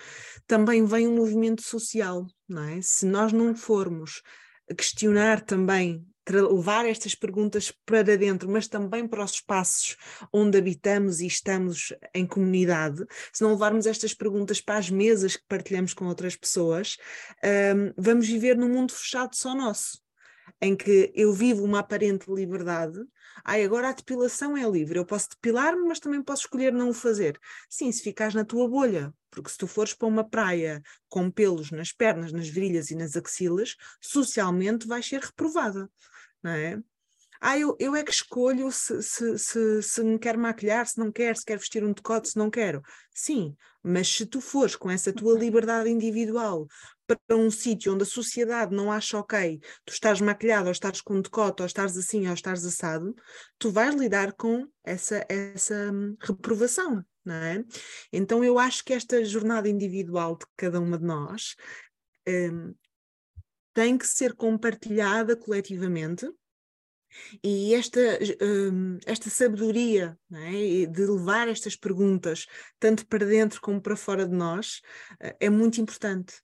[0.45, 2.83] também vem um movimento social, não é?
[2.83, 4.21] Se nós não formos
[4.77, 9.97] questionar também, levar estas perguntas para dentro, mas também para os espaços
[10.33, 15.45] onde habitamos e estamos em comunidade, se não levarmos estas perguntas para as mesas que
[15.49, 16.97] partilhamos com outras pessoas,
[17.77, 20.05] um, vamos viver num mundo fechado só nosso
[20.61, 22.99] em que eu vivo uma aparente liberdade.
[23.45, 26.95] Ai, agora a depilação é livre, eu posso depilar-me, mas também posso escolher não o
[26.95, 27.39] fazer.
[27.69, 31.71] Sim, se ficares na tua bolha, porque se tu fores para uma praia com pelos
[31.71, 35.91] nas pernas, nas virilhas e nas axilas, socialmente vais ser reprovada,
[36.43, 36.81] não é?
[37.41, 41.13] Ah, eu, eu é que escolho se, se, se, se me quer maquilhar, se não
[41.13, 42.83] quer, se quer vestir um decote, se não quero.
[43.15, 46.67] Sim, mas se tu fores com essa tua liberdade individual
[47.07, 51.21] para um sítio onde a sociedade não acha ok, tu estás maquilhado, ou estás com
[51.21, 53.15] decote, ou estás assim, ou estás assado,
[53.59, 57.65] tu vais lidar com essa, essa hum, reprovação, não é?
[58.13, 61.55] Então eu acho que esta jornada individual de cada uma de nós
[62.29, 62.75] um,
[63.73, 66.27] tem que ser compartilhada coletivamente
[67.43, 68.01] e esta,
[68.43, 70.87] um, esta sabedoria é?
[70.87, 72.47] de levar estas perguntas,
[72.79, 74.81] tanto para dentro como para fora de nós,
[75.21, 76.43] eh, é muito importante.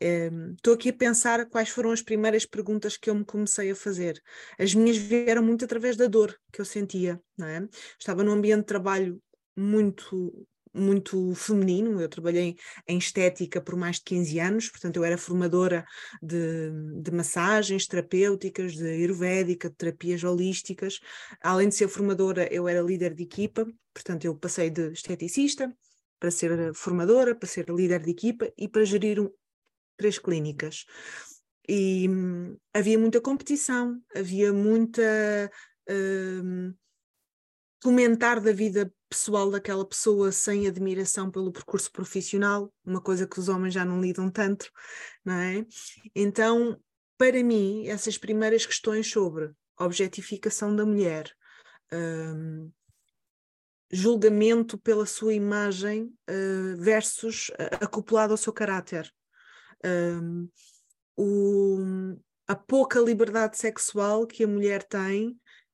[0.00, 3.76] Estou um, aqui a pensar quais foram as primeiras perguntas que eu me comecei a
[3.76, 4.22] fazer.
[4.58, 7.20] As minhas vieram muito através da dor que eu sentia.
[7.36, 7.68] Não é?
[7.98, 9.22] Estava num ambiente de trabalho
[9.56, 12.00] muito muito feminino.
[12.00, 12.56] Eu trabalhei
[12.88, 15.86] em estética por mais de 15 anos, portanto, eu era formadora
[16.20, 20.98] de, de massagens terapêuticas, de ayurvédica, de terapias holísticas.
[21.40, 25.72] Além de ser formadora, eu era líder de equipa, portanto, eu passei de esteticista
[26.18, 29.30] para ser formadora, para ser líder de equipa e para gerir um,
[29.96, 30.84] três clínicas.
[31.68, 35.50] E hum, havia muita competição, havia muita.
[35.88, 36.74] Hum,
[37.82, 43.46] comentar da vida pessoal daquela pessoa sem admiração pelo percurso profissional, uma coisa que os
[43.50, 44.70] homens já não lidam tanto,
[45.22, 45.66] não é?
[46.14, 46.80] Então,
[47.18, 51.30] para mim, essas primeiras questões sobre objetificação da mulher,
[51.92, 52.72] um,
[53.92, 57.50] julgamento pela sua imagem uh, versus
[57.82, 59.12] acoplado ao seu caráter,
[59.84, 60.48] um,
[61.16, 62.16] o,
[62.46, 65.30] a pouca liberdade sexual que a mulher tem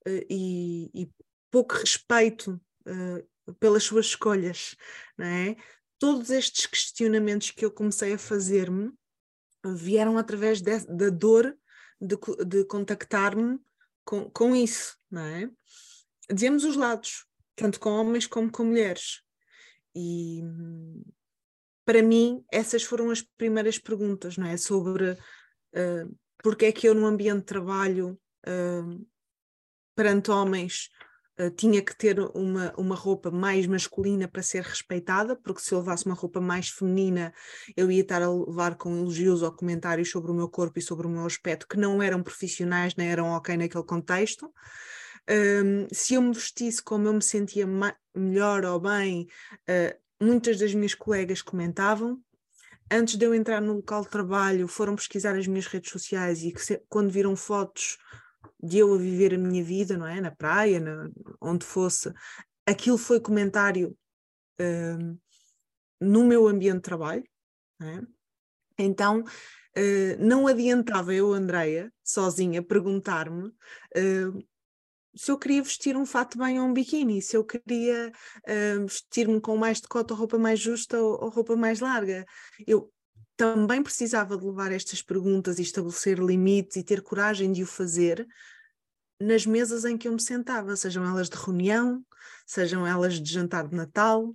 [0.06, 1.10] uh, e, e
[1.50, 4.76] pouco respeito uh, pelas suas escolhas,
[5.16, 5.56] não é?
[5.98, 8.92] Todos estes questionamentos que eu comecei a fazer-me
[9.64, 11.56] vieram através de, da dor
[12.00, 13.58] de, de contactar-me
[14.04, 15.50] com, com isso, não é?
[16.32, 19.20] Dizemos os lados, tanto com homens como com mulheres.
[19.94, 20.42] E
[21.84, 24.56] para mim, essas foram as primeiras perguntas, não é?
[24.56, 29.06] Sobre uh, porque é que eu, no ambiente de trabalho, uh,
[29.94, 30.88] perante homens,
[31.40, 35.78] eh, tinha que ter uma, uma roupa mais masculina para ser respeitada, porque se eu
[35.78, 37.32] levasse uma roupa mais feminina,
[37.74, 41.06] eu ia estar a levar com elogios ou comentários sobre o meu corpo e sobre
[41.06, 44.52] o meu aspecto que não eram profissionais, nem eram ok naquele contexto.
[45.30, 47.66] Um, se eu me vestisse como eu me sentia
[48.14, 49.26] melhor ou bem,
[49.62, 52.20] uh, muitas das minhas colegas comentavam.
[52.90, 56.52] Antes de eu entrar no local de trabalho, foram pesquisar as minhas redes sociais e
[56.58, 57.96] se, quando viram fotos
[58.62, 60.20] de eu a viver a minha vida, não é?
[60.20, 61.08] Na praia, na,
[61.40, 62.12] onde fosse,
[62.66, 63.96] aquilo foi comentário
[64.60, 65.18] uh,
[66.00, 67.24] no meu ambiente de trabalho,
[67.78, 68.02] não é?
[68.78, 74.48] Então, uh, não adiantava eu, Andreia, sozinha, perguntar-me uh,
[75.14, 78.12] se eu queria vestir um fato bem ou um biquíni, se eu queria
[78.46, 82.24] uh, vestir-me com mais decote ou roupa mais justa ou, ou, roupa mais larga.
[82.66, 82.92] Eu
[83.36, 88.26] também precisava de levar estas perguntas e estabelecer limites e ter coragem de o fazer
[89.20, 92.02] nas mesas em que eu me sentava, sejam elas de reunião,
[92.46, 94.34] sejam elas de jantar de Natal.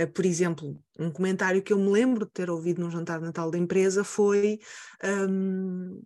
[0.00, 3.26] Uh, por exemplo, um comentário que eu me lembro de ter ouvido num jantar de
[3.26, 4.58] Natal da empresa foi:
[5.04, 6.02] um,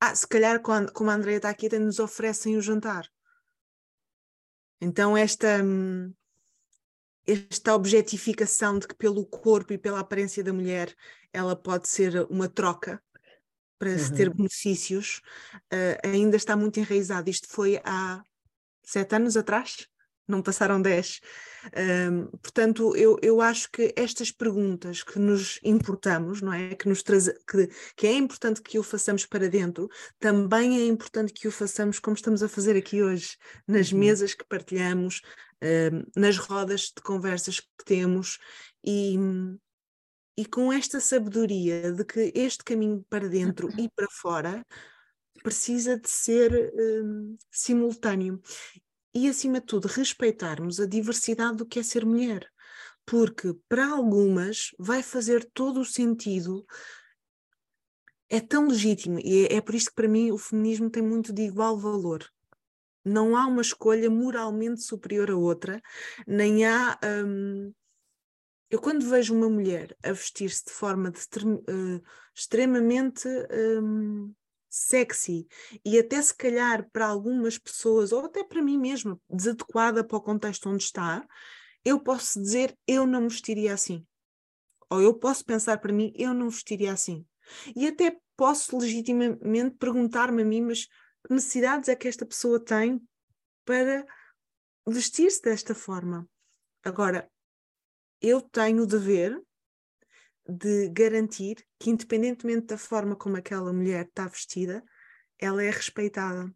[0.00, 3.08] Ah, se calhar, como a Andrea está aqui, até nos oferecem o jantar.
[4.80, 5.62] Então, esta.
[5.62, 6.12] Um,
[7.26, 10.94] esta objetificação de que pelo corpo e pela aparência da mulher
[11.30, 13.02] ela pode ser uma troca
[13.78, 13.98] para uhum.
[13.98, 14.34] se ter uhum.
[14.34, 15.20] benefícios,
[15.72, 17.30] uh, ainda está muito enraizado.
[17.30, 18.22] Isto foi há
[18.82, 19.86] sete anos atrás,
[20.28, 21.20] não passaram dez.
[22.10, 26.74] Um, portanto, eu, eu acho que estas perguntas que nos importamos, não é?
[26.74, 29.88] Que, nos traz, que, que é importante que o façamos para dentro,
[30.18, 33.36] também é importante que o façamos como estamos a fazer aqui hoje,
[33.66, 33.98] nas uhum.
[33.98, 35.22] mesas que partilhamos,
[35.62, 38.38] um, nas rodas de conversas que temos
[38.84, 39.16] e,
[40.36, 44.64] e com esta sabedoria de que este caminho para dentro e para fora
[45.42, 48.40] precisa de ser um, simultâneo
[49.14, 52.48] e, acima de tudo, respeitarmos a diversidade do que é ser mulher,
[53.04, 56.66] porque para algumas vai fazer todo o sentido.
[58.28, 61.42] É tão legítimo e é, por isto que para mim o feminismo tem muito de
[61.42, 62.28] igual valor.
[63.02, 65.80] Não há uma escolha moralmente superior a outra,
[66.26, 67.72] nem há um,
[68.70, 72.02] eu quando vejo uma mulher a vestir-se de forma de, uh,
[72.34, 73.26] extremamente
[73.82, 74.34] um,
[74.68, 75.46] sexy
[75.84, 80.22] e até se calhar para algumas pessoas, ou até para mim mesma, desadequada para o
[80.22, 81.26] contexto onde está,
[81.84, 84.06] eu posso dizer eu não vestiria assim.
[84.90, 87.26] Ou eu posso pensar para mim, eu não vestiria assim.
[87.74, 93.00] E até posso legitimamente perguntar-me a mim, mas que necessidades é que esta pessoa tem
[93.64, 94.06] para
[94.86, 96.28] vestir-se desta forma?
[96.82, 97.30] Agora,
[98.20, 99.40] eu tenho o dever
[100.48, 104.82] de garantir que, independentemente da forma como aquela mulher está vestida,
[105.38, 106.50] ela é respeitada.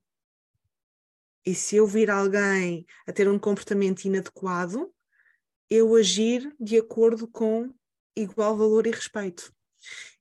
[1.44, 4.92] E se eu vir alguém a ter um comportamento inadequado,
[5.68, 7.74] eu agir de acordo com
[8.16, 9.52] igual valor e respeito.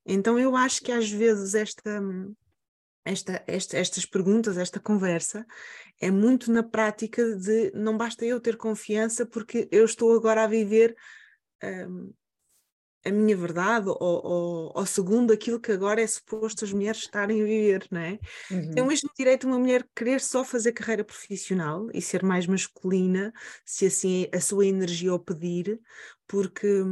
[0.05, 2.01] Então eu acho que às vezes esta,
[3.05, 5.45] esta, esta, estas perguntas, esta conversa,
[5.99, 10.47] é muito na prática de não basta eu ter confiança porque eu estou agora a
[10.47, 10.95] viver
[11.63, 12.11] um,
[13.03, 17.41] a minha verdade ou, ou, ou, segundo aquilo que agora é suposto as mulheres estarem
[17.41, 18.19] a viver, não é?
[18.49, 18.71] Uhum.
[18.71, 23.33] Tem o mesmo direito uma mulher querer só fazer carreira profissional e ser mais masculina,
[23.65, 25.79] se assim a sua energia o pedir,
[26.27, 26.83] porque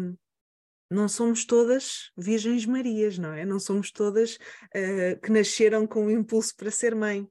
[0.90, 3.46] não somos todas Virgens Marias, não é?
[3.46, 7.28] Não somos todas uh, que nasceram com o impulso para ser mãe.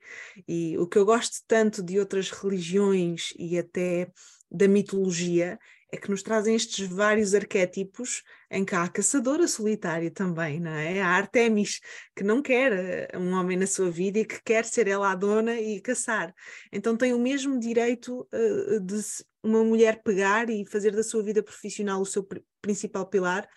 [0.46, 4.12] E o que eu gosto tanto de outras religiões e até
[4.50, 5.58] da mitologia
[5.90, 10.70] é que nos trazem estes vários arquétipos em que há a caçadora solitária também, não
[10.70, 11.00] é?
[11.00, 11.80] A Artemis,
[12.14, 15.14] que não quer eh, um homem na sua vida e que quer ser ela a
[15.14, 16.34] dona e caçar.
[16.70, 19.00] Então tem o mesmo direito uh, de
[19.42, 23.48] uma mulher pegar e fazer da sua vida profissional o seu pr principal pilar,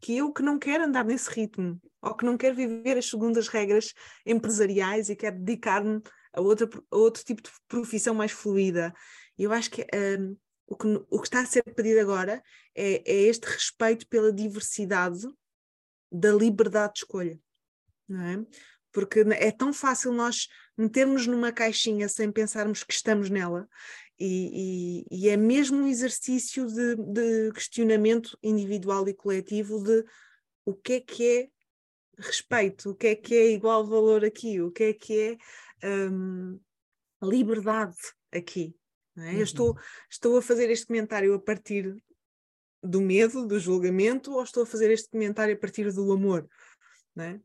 [0.00, 3.48] que eu que não quero andar nesse ritmo, ou que não quero viver as segundas
[3.48, 3.92] regras
[4.24, 6.00] empresariais e quero dedicar-me
[6.32, 8.94] a, a outro tipo de profissão mais fluida.
[9.38, 12.42] Eu acho que uh, o que, o que está a ser pedido agora
[12.74, 15.26] é, é este respeito pela diversidade
[16.10, 17.40] da liberdade de escolha,
[18.08, 18.46] não é?
[18.92, 23.68] Porque é tão fácil nós metermos numa caixinha sem pensarmos que estamos nela,
[24.18, 30.04] e, e, e é mesmo um exercício de, de, questionamento individual e coletivo de
[30.64, 31.48] o que é que é
[32.18, 35.38] respeito, o que é que é igual valor aqui, o que é que
[35.82, 36.58] é um,
[37.22, 37.96] liberdade
[38.32, 38.74] aqui,
[39.18, 39.20] é?
[39.20, 39.32] Uhum.
[39.32, 39.78] Eu estou,
[40.10, 41.96] estou a fazer este comentário a partir
[42.82, 46.48] do medo, do julgamento, ou estou a fazer este comentário a partir do amor,
[47.18, 47.40] é?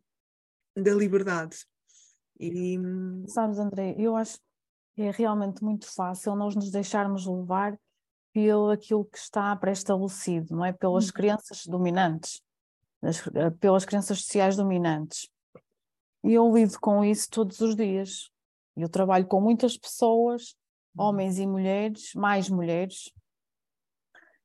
[0.76, 1.66] da liberdade?
[2.40, 2.78] E...
[3.28, 4.40] Sabes, André, eu acho
[4.96, 7.78] que é realmente muito fácil nós nos deixarmos levar
[8.34, 10.72] pelo aquilo que está pré-estabelecido, não é?
[10.72, 11.14] Pelas uhum.
[11.14, 12.42] crenças dominantes,
[13.04, 15.30] eh, pelas crenças sociais dominantes.
[16.24, 18.32] E eu lido com isso todos os dias.
[18.76, 20.56] Eu trabalho com muitas pessoas.
[20.98, 23.12] Homens e mulheres, mais mulheres,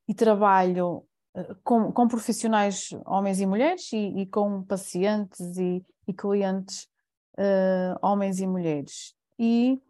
[0.08, 1.04] e trabalho
[1.34, 6.88] eh, com, com profissionais homens e mulheres e, e com pacientes e, e clientes
[7.38, 9.14] uh, homens e mulheres.
[9.38, 9.80] E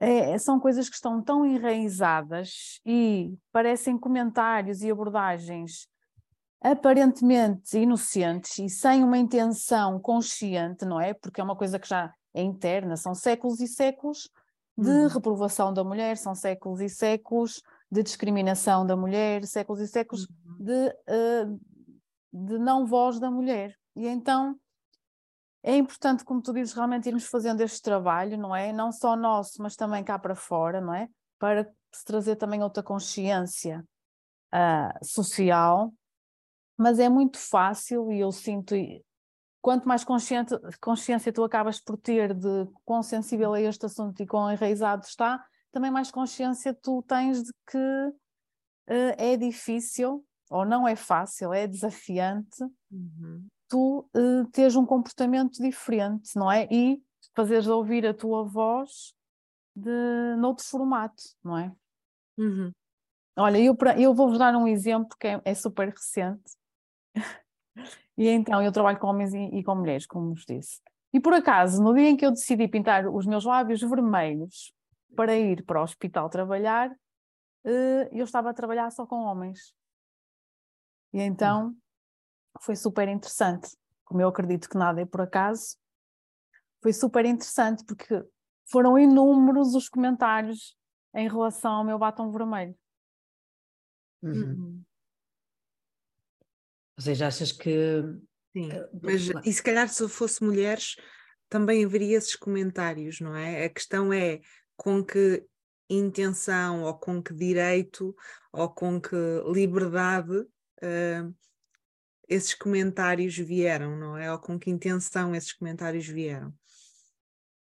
[0.00, 5.86] é, são coisas que estão tão enraizadas e parecem comentários e abordagens
[6.60, 11.14] aparentemente inocentes e sem uma intenção consciente, não é?
[11.14, 14.28] Porque é uma coisa que já é interna, são séculos e séculos
[14.76, 15.08] de uhum.
[15.08, 20.56] reprovação da mulher, são séculos e séculos de discriminação da mulher, séculos e séculos uhum.
[20.64, 21.60] de, uh,
[22.32, 23.76] de não voz da mulher.
[23.94, 24.58] E então
[25.62, 28.72] é importante, como tu dizes, realmente irmos fazendo este trabalho, não é?
[28.72, 31.08] Não só nosso, mas também cá para fora, não é?
[31.38, 33.84] Para se trazer também outra consciência
[34.52, 35.92] uh, social.
[36.76, 38.74] Mas é muito fácil, e eu sinto
[39.62, 44.26] quanto mais consciente, consciência tu acabas por ter de quão sensível é este assunto e
[44.26, 50.86] quão enraizado está, também mais consciência tu tens de que uh, é difícil, ou não
[50.86, 53.46] é fácil, é desafiante, uhum.
[53.68, 56.66] tu uh, teres um comportamento diferente, não é?
[56.70, 57.00] E
[57.34, 59.14] fazeres ouvir a tua voz
[59.74, 61.72] de noutro formato, não é?
[62.36, 62.72] Uhum.
[63.38, 66.52] Olha, eu, eu vou-vos dar um exemplo que é, é super recente.
[68.16, 70.80] E então, eu trabalho com homens e, e, com mulheres, como vos disse.
[71.12, 74.72] E por acaso, no dia em que eu decidi pintar os meus lábios vermelhos
[75.14, 79.74] para ir para o hospital trabalhar, uh, eu estava a trabalhar só com homens.
[81.12, 81.76] E então
[82.62, 83.76] foi super interessante.
[84.04, 85.76] Como eu acredito que nada é por acaso,
[86.82, 88.22] foi super interessante porque
[88.70, 90.76] foram inúmeros os comentários
[91.14, 92.74] em relação ao meu batom vermelho.
[94.22, 94.82] Uhum.
[97.02, 98.00] Ou seja, achas que.
[98.52, 100.94] Sim, eh, mas e se calhar se fosse mulheres
[101.48, 103.64] também haveria esses comentários, não é?
[103.64, 104.40] A questão é
[104.76, 105.44] com que
[105.90, 108.14] intenção ou com que direito
[108.52, 109.16] ou com que
[109.52, 111.34] liberdade uh,
[112.28, 114.32] esses comentários vieram, não é?
[114.32, 116.54] Ou com que intenção esses comentários vieram?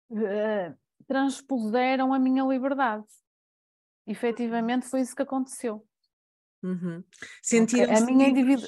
[0.09, 0.73] Uh,
[1.05, 3.05] transpuseram a minha liberdade.
[4.07, 5.85] Efetivamente foi isso que aconteceu.
[6.63, 7.03] Uhum.
[7.43, 8.65] Sentiram-se a minha individu...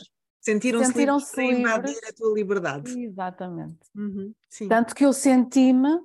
[0.48, 2.98] Sentiram-se sentiram livres para invadir a tua liberdade.
[2.98, 3.80] Exatamente.
[3.94, 4.34] Uhum.
[4.70, 6.00] Tanto que eu senti-me,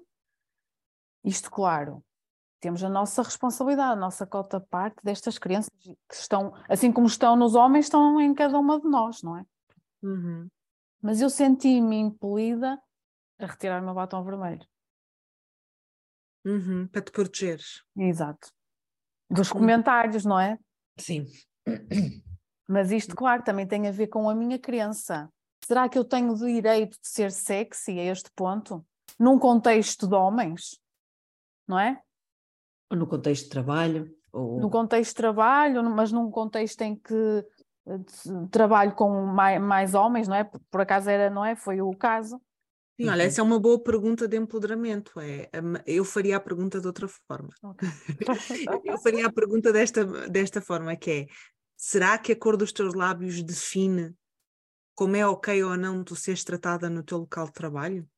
[1.25, 2.05] isto claro,
[2.59, 7.37] temos a nossa responsabilidade, a nossa cota parte destas crianças que estão, assim como estão
[7.37, 9.47] nos homens, estão em cada uma de nós, não é?
[10.03, 10.49] Uhum.
[11.01, 12.83] Mas eu senti-me impelida
[13.39, 14.67] a retirar o meu batom vermelho.
[16.45, 16.89] Uhum.
[16.89, 17.85] Para te protegeres.
[17.97, 18.51] Exato.
[19.31, 20.59] Dos comentários, não é?
[20.99, 21.27] Sim.
[22.69, 25.29] Mas isto, claro, também tem a ver com a minha crença.
[25.65, 28.85] Será que eu tenho o direito de ser sexy a este ponto?
[29.19, 30.81] Num contexto de homens?
[31.67, 32.01] Não é?
[32.91, 34.15] Ou no contexto de trabalho?
[34.33, 34.61] Ou...
[34.61, 37.45] No contexto de trabalho, mas num contexto em que
[37.87, 37.99] eh,
[38.51, 40.45] trabalho com mais, mais, homens, não é?
[40.71, 41.55] Por acaso era, não é?
[41.55, 42.41] Foi o caso.
[43.01, 45.19] Sim, olha, essa é uma boa pergunta de empoderamento.
[45.19, 45.49] É,
[45.87, 47.49] eu faria a pergunta de outra forma.
[47.63, 47.89] Okay.
[48.85, 51.27] eu faria a pergunta desta, desta forma, que é
[51.83, 54.15] será que a cor dos teus lábios define
[54.95, 58.09] como é ok ou não tu seres tratada no teu local de trabalho?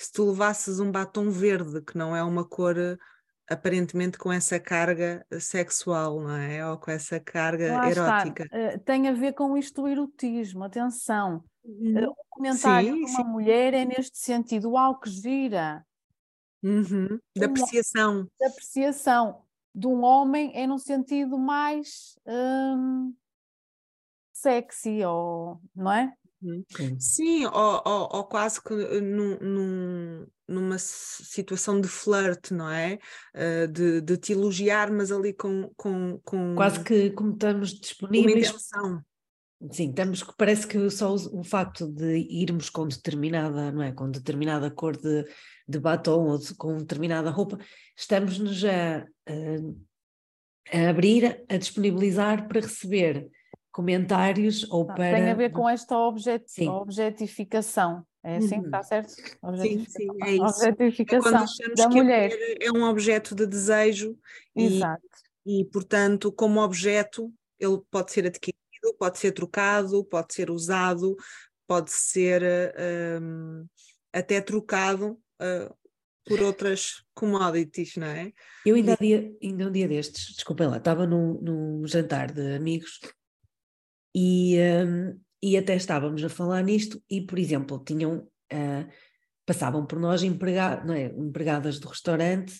[0.00, 2.76] Se tu levasses um batom verde, que não é uma cor
[3.46, 6.66] aparentemente com essa carga sexual, não é?
[6.66, 8.44] Ou com essa carga Lá erótica.
[8.46, 11.44] Uh, tem a ver com isto do erotismo, atenção.
[11.62, 12.06] Uhum.
[12.06, 13.30] Uh, o comentário sim, de uma sim.
[13.30, 15.84] mulher é neste sentido, uau, que gira.
[16.62, 17.20] Uhum.
[17.36, 18.26] Da apreciação.
[18.40, 19.44] Da apreciação.
[19.74, 23.12] De um homem é num sentido mais hum,
[24.32, 26.12] sexy, ou, não é?
[26.44, 27.00] Uhum.
[27.00, 32.98] Sim, ou, ou, ou, quase que num, num, numa situação de flirt, não é?
[33.34, 35.70] Uh, de, de te elogiar, mas ali com.
[35.76, 38.54] com, com quase que como estamos disponíveis.
[39.70, 43.92] Sim, estamos, parece que só o, o, facto de irmos com determinada, não é?
[43.92, 45.24] Com determinada cor de,
[45.66, 47.58] de batom ou de, com determinada roupa,
[47.96, 53.28] estamos-nos a, a, a abrir, a disponibilizar para receber
[53.72, 55.14] comentários ou para.
[55.14, 56.44] Tem a ver com esta objet...
[56.68, 58.06] objetificação.
[58.22, 58.84] É assim que está uhum.
[58.84, 59.10] certo?
[59.10, 60.66] Sim, sim, é isso.
[60.66, 62.30] Objetificação é quando da que mulher.
[62.58, 64.16] é um objeto de desejo
[64.56, 65.02] Exato.
[65.44, 71.14] E, e, portanto, como objeto, ele pode ser adquirido, pode ser trocado, pode ser usado,
[71.66, 72.42] pode ser
[73.20, 73.66] um,
[74.10, 75.74] até trocado uh,
[76.26, 78.32] por outras commodities, não é?
[78.64, 82.98] Eu ainda, dia, ainda um dia destes, desculpem lá, estava num, num jantar de amigos
[84.14, 84.56] e,
[84.86, 88.20] um, e até estávamos a falar nisto, e por exemplo, tinham,
[88.52, 88.92] uh,
[89.44, 91.06] passavam por nós empregado, não é?
[91.06, 92.54] empregadas do restaurante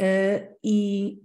[0.00, 1.20] uh, e,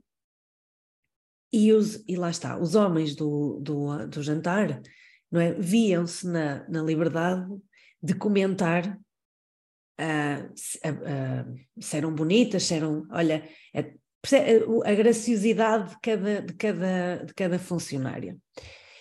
[1.52, 4.82] e, os, e lá está, os homens do, do, do jantar
[5.32, 5.54] não é?
[5.54, 7.48] viam-se na, na liberdade
[8.04, 9.00] de comentar
[10.00, 13.94] Uh, se, uh, uh, se, eram bonitas, se eram, olha, é,
[14.86, 18.38] a graciosidade de cada, de cada, de cada funcionária.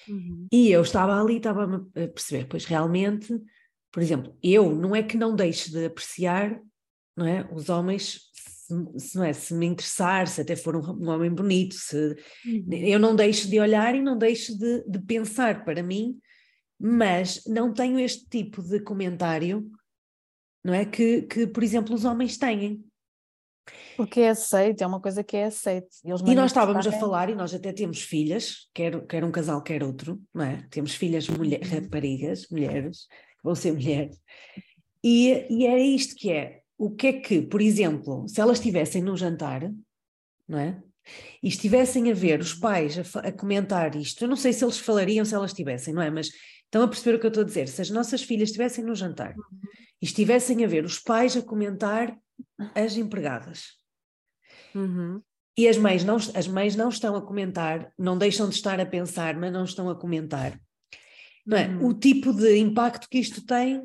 [0.09, 0.47] Uhum.
[0.53, 3.35] E eu estava ali, estava a perceber, pois realmente,
[3.91, 6.61] por exemplo, eu não é que não deixe de apreciar,
[7.17, 11.05] não é, os homens, se, se não é, se me interessar, se até for um,
[11.05, 12.67] um homem bonito, se uhum.
[12.73, 16.19] eu não deixo de olhar e não deixo de, de pensar para mim,
[16.79, 19.71] mas não tenho este tipo de comentário,
[20.65, 22.83] não é, que, que por exemplo, os homens têm.
[23.97, 25.89] Porque é aceito, é uma coisa que é aceito.
[26.05, 29.63] E, e nós estávamos a falar, e nós até temos filhas, quer, quer um casal,
[29.63, 30.67] quer outro, não é?
[30.71, 31.81] Temos filhas mulher, uhum.
[31.81, 34.19] raparigas, mulheres, que vão ser mulheres.
[35.03, 39.03] E, e era isto que é, o que é que, por exemplo, se elas estivessem
[39.03, 39.71] no jantar,
[40.49, 40.83] não é?
[41.43, 44.79] E estivessem a ver os pais a, a, comentar isto, eu não sei se eles
[44.79, 46.11] falariam se elas estivessem, não é?
[46.11, 46.31] Mas
[46.75, 47.69] Estão a perceber o que eu estou a dizer?
[47.69, 49.61] Se as nossas filhas estivessem no jantar uhum.
[50.05, 52.15] E estivessem a ver os pais a comentar
[52.75, 53.69] as empregadas.
[54.75, 55.23] Uhum.
[55.57, 58.85] E as mães, não, as mães não estão a comentar, não deixam de estar a
[58.85, 60.61] pensar, mas não estão a comentar.
[61.47, 61.69] Não é?
[61.69, 61.87] Uhum.
[61.87, 63.83] O tipo de impacto que isto tem,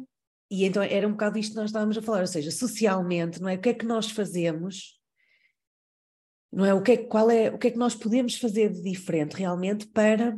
[0.51, 3.47] e então era um bocado isto que nós estávamos a falar, ou seja, socialmente, não
[3.47, 3.55] é?
[3.55, 4.99] O que é que nós fazemos
[6.51, 6.73] não é?
[6.73, 9.87] O que é, qual é, o que é que nós podemos fazer de diferente realmente
[9.87, 10.37] para,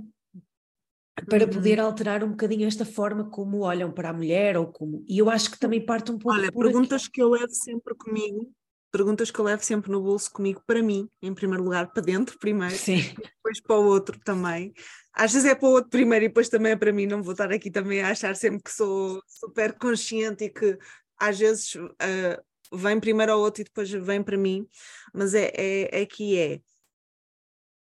[1.29, 1.49] para uhum.
[1.49, 5.03] poder alterar um bocadinho esta forma como olham para a mulher ou como.
[5.07, 6.37] E eu acho que também parte um pouco.
[6.37, 7.11] Olha, perguntas aqui.
[7.11, 8.51] que eu levo sempre comigo,
[8.91, 12.37] perguntas que eu levo sempre no bolso comigo, para mim, em primeiro lugar, para dentro
[12.37, 13.01] primeiro, Sim.
[13.17, 14.73] depois para o outro também.
[15.13, 17.33] Às vezes é para o outro primeiro e depois também é para mim, não vou
[17.33, 20.77] estar aqui também a achar sempre que sou super consciente e que
[21.17, 24.65] às vezes uh, vem primeiro ao outro e depois vem para mim,
[25.13, 26.61] mas é, é, é que é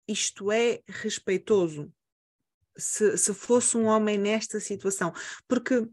[0.08, 1.92] isto é respeitoso
[2.76, 5.12] se, se fosse um homem nesta situação,
[5.48, 5.86] porque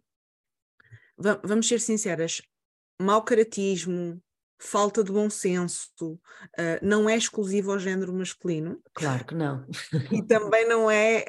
[1.43, 2.41] vamos ser sinceras,
[2.99, 4.21] mau caratismo,
[4.59, 6.19] falta de bom senso, uh,
[6.81, 8.79] não é exclusivo ao género masculino.
[8.93, 9.65] Claro que não.
[10.11, 11.25] e também não é.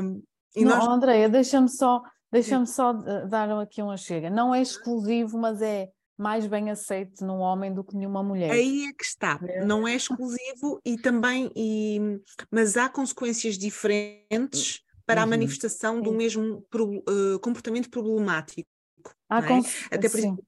[0.00, 0.22] Uh,
[0.56, 0.88] não, nós...
[0.88, 4.30] Andréia, deixa-me só, deixa só dar aqui uma chega.
[4.30, 8.50] Não é exclusivo, mas é mais bem aceito num homem do que nenhuma mulher.
[8.50, 9.64] Aí é que está, é.
[9.64, 12.20] não é exclusivo e também, e,
[12.50, 15.26] mas há consequências diferentes para uhum.
[15.26, 18.70] a manifestação do mesmo pro, uh, comportamento problemático.
[19.28, 19.60] Há é?
[19.90, 20.44] Até por exemplo,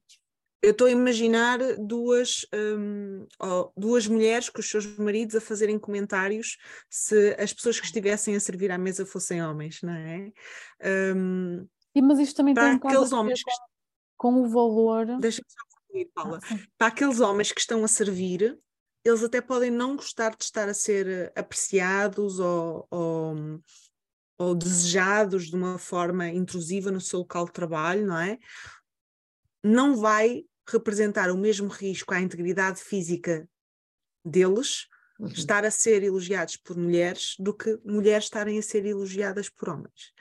[0.61, 5.77] eu estou a imaginar duas, um, oh, duas mulheres com os seus maridos a fazerem
[5.77, 6.57] comentários
[6.89, 10.31] se as pessoas que estivessem a servir à mesa fossem homens, não é?
[11.13, 13.51] Um, e, mas isto também tem um aqueles homens que
[14.15, 15.05] com o valor.
[15.19, 16.39] Deixa-me só concluir, Paula.
[16.49, 18.57] Ah, Para aqueles homens que estão a servir,
[19.03, 23.35] eles até podem não gostar de estar a ser eh, apreciados ou, ou,
[24.37, 28.37] ou desejados de uma forma intrusiva no seu local de trabalho, não é?
[29.63, 33.47] Não vai representar o mesmo risco à integridade física
[34.25, 34.87] deles
[35.19, 35.27] uhum.
[35.27, 40.13] estar a ser elogiados por mulheres do que mulheres estarem a ser elogiadas por homens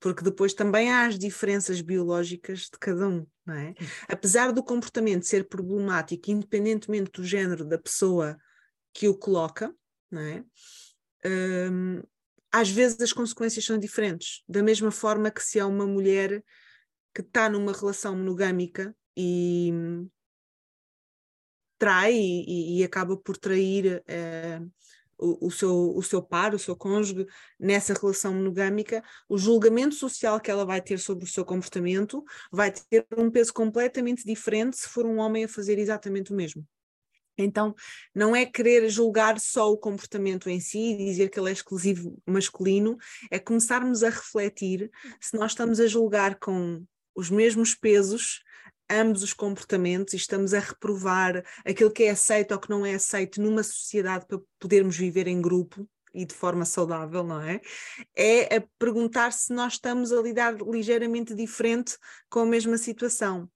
[0.00, 3.74] porque depois também há as diferenças biológicas de cada um, não é?
[4.08, 8.38] Apesar do comportamento ser problemático, independentemente do género da pessoa
[8.94, 9.72] que o coloca,
[10.10, 10.44] não é?
[11.70, 12.02] Um,
[12.52, 16.42] às vezes as consequências são diferentes, da mesma forma que se é uma mulher
[17.14, 19.72] que está numa relação monogâmica e
[21.78, 24.70] trai e, e acaba por trair uh,
[25.20, 27.26] o, o, seu, o seu par, o seu cônjuge,
[27.58, 32.72] nessa relação monogâmica, o julgamento social que ela vai ter sobre o seu comportamento vai
[32.72, 36.66] ter um peso completamente diferente se for um homem a fazer exatamente o mesmo.
[37.42, 37.74] Então,
[38.14, 42.16] não é querer julgar só o comportamento em si e dizer que ele é exclusivo
[42.26, 42.96] masculino,
[43.30, 46.84] é começarmos a refletir se nós estamos a julgar com
[47.14, 48.42] os mesmos pesos
[48.90, 52.94] ambos os comportamentos e estamos a reprovar aquilo que é aceito ou que não é
[52.94, 57.60] aceito numa sociedade para podermos viver em grupo e de forma saudável, não é?
[58.16, 61.96] É a perguntar se nós estamos a lidar ligeiramente diferente
[62.28, 63.48] com a mesma situação.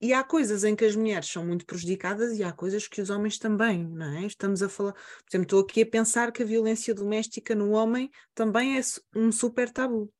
[0.00, 3.10] E há coisas em que as mulheres são muito prejudicadas e há coisas que os
[3.10, 4.26] homens também, não é?
[4.26, 8.10] Estamos a falar, por exemplo, estou aqui a pensar que a violência doméstica no homem
[8.34, 8.80] também é
[9.14, 10.12] um super tabu.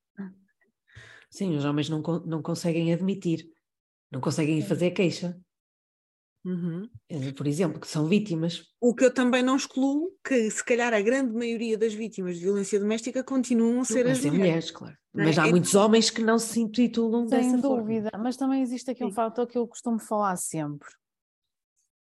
[1.30, 3.50] Sim, os homens não, não conseguem admitir
[4.10, 5.38] não conseguem fazer queixa.
[6.46, 6.88] Uhum.
[7.08, 8.72] Eh, por exemplo, que são vítimas.
[8.80, 12.44] O que eu também não excluo, que se calhar a grande maioria das vítimas de
[12.44, 14.38] violência doméstica continuam a ser as mulheres.
[14.38, 14.94] mulheres claro.
[14.94, 15.24] É?
[15.24, 18.22] Mas há é muitos homens que não se intitulam Sem dessa dúvida, forma.
[18.22, 20.88] mas também existe aqui um fator que eu costumo falar sempre.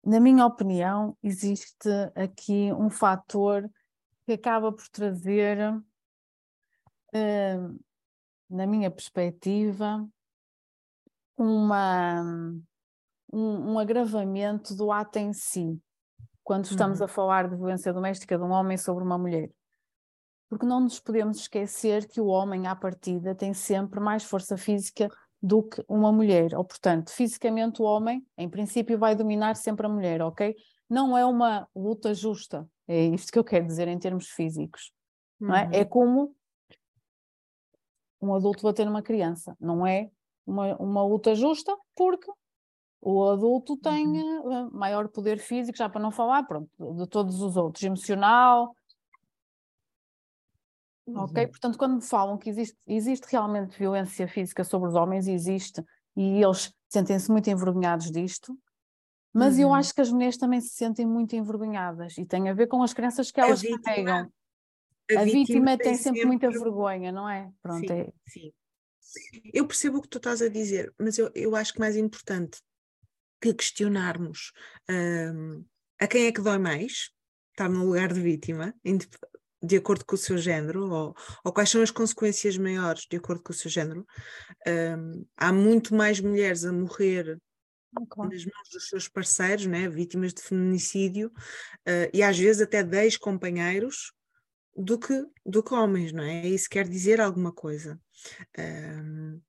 [0.02, 3.70] Na minha opinião, existe aqui um fator
[4.24, 5.76] que acaba por trazer,
[7.14, 7.80] uh,
[8.48, 10.08] na minha perspectiva,
[11.36, 12.54] uma,
[13.32, 15.80] um, um, agravamento do ato em si,
[16.44, 17.06] quando estamos uhum.
[17.06, 19.50] a falar de violência doméstica de um homem sobre uma mulher.
[20.48, 25.08] Porque não nos podemos esquecer que o homem, à partida, tem sempre mais força física
[25.42, 26.54] do que uma mulher.
[26.54, 30.54] Ou, portanto, fisicamente o homem, em princípio, vai dominar sempre a mulher, ok?
[30.88, 34.92] Não é uma luta justa, é isto que eu quero dizer em termos físicos.
[35.40, 35.48] Uhum.
[35.48, 35.70] Não é?
[35.72, 35.88] é uhum.
[35.88, 36.36] como
[38.20, 40.10] um adulto bater numa criança, não é
[40.46, 42.30] uma, uma luta justa, porque
[43.04, 44.52] o adulto tem uhum.
[44.52, 48.76] Eh, maior poder físico, já para não falar, pronto, de todos os outros, emocional.
[51.04, 51.24] Uhum.
[51.24, 51.48] Ok?
[51.48, 55.84] Portanto, quando me falam que existe, existe realmente violência física sobre os homens, existe,
[56.16, 58.56] e eles sentem-se muito envergonhados disto,
[59.32, 59.62] mas uhum.
[59.62, 62.84] eu acho que as mulheres também se sentem muito envergonhadas e tem a ver com
[62.84, 64.30] as crenças que elas a carregam.
[65.10, 67.50] a, a vítima, vítima, tem, sempre, sempre muita vergonha, não é?
[67.60, 68.12] Pronto, sim, é...
[68.28, 68.52] sim
[69.52, 72.60] Eu percebo o que tu estás a dizer, mas eu, eu acho que mais importante
[73.42, 74.52] que questionarmos
[74.88, 75.64] um,
[76.00, 77.10] a quem é que dói mais,
[77.50, 78.72] estar no lugar de vítima,
[79.62, 81.14] de acordo com o seu género, ou,
[81.44, 84.06] ou, quais são as consequências maiores de acordo com o seu género.
[84.66, 87.38] Um, há muito mais mulheres a morrer
[88.08, 88.30] claro.
[88.30, 92.96] nas mãos dos seus parceiros, né, vítimas de feminicídio, uh, e às vezes até de
[93.04, 94.12] ex-companheiros,
[94.76, 96.46] do que, do que homens, não é?
[96.46, 98.00] Isso quer dizer alguma coisa.
[98.58, 99.40] Um...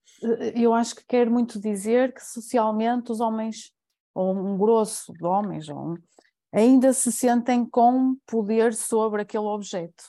[0.55, 3.72] Eu acho que quer muito dizer que socialmente os homens,
[4.13, 5.95] ou um grosso de homens, um,
[6.51, 10.05] ainda se sentem com poder sobre aquele objeto,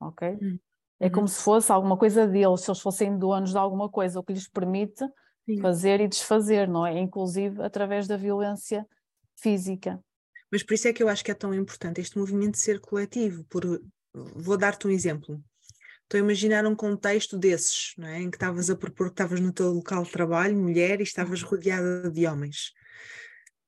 [0.00, 0.38] ok?
[0.40, 0.58] Hum.
[0.98, 1.28] É como uhum.
[1.28, 4.46] se fosse alguma coisa deles, se eles fossem donos de alguma coisa, o que lhes
[4.46, 5.02] permite
[5.46, 5.58] Sim.
[5.60, 6.98] fazer e desfazer, não é?
[6.98, 8.86] Inclusive através da violência
[9.34, 9.98] física.
[10.52, 13.44] Mas por isso é que eu acho que é tão importante este movimento ser coletivo,
[13.44, 13.80] por
[14.12, 15.40] vou dar-te um exemplo.
[16.02, 18.20] Estou a imaginar um contexto desses, não é?
[18.20, 21.40] em que estavas a propor que estavas no teu local de trabalho, mulher, e estavas
[21.40, 22.72] rodeada de homens.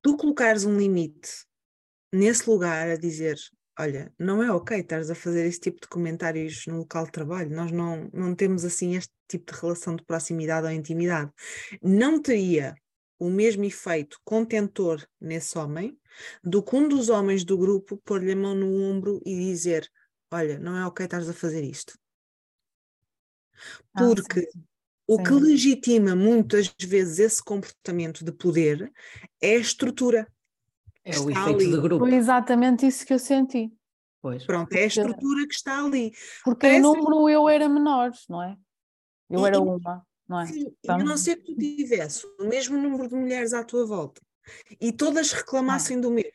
[0.03, 1.45] Tu colocares um limite
[2.13, 3.37] nesse lugar a dizer:
[3.79, 7.55] Olha, não é ok estares a fazer esse tipo de comentários no local de trabalho,
[7.55, 11.31] nós não, não temos assim este tipo de relação de proximidade ou intimidade.
[11.83, 12.75] Não teria
[13.19, 15.97] o mesmo efeito contentor nesse homem
[16.45, 19.89] do que um dos homens do grupo pôr-lhe a mão no ombro e dizer:
[20.33, 21.95] olha, não é ok estares a fazer isto.
[23.95, 24.72] Ah, Porque ah, sim, sim.
[25.13, 25.23] O sim.
[25.25, 28.91] que legitima muitas vezes esse comportamento de poder
[29.41, 30.27] é a estrutura.
[31.05, 31.71] É o efeito ali.
[31.71, 32.05] de grupo.
[32.05, 33.73] Foi exatamente isso que eu senti.
[34.23, 34.47] Pois.
[34.47, 36.13] Pronto, é a estrutura que está ali.
[36.45, 36.79] Porque Parece...
[36.79, 38.57] em número eu era menor, não é?
[39.29, 40.47] Eu e, era uma, não é?
[40.47, 40.97] Sim, então...
[40.97, 44.23] a não ser que tu tivesse o mesmo número de mulheres à tua volta
[44.81, 46.31] e todas reclamassem do mesmo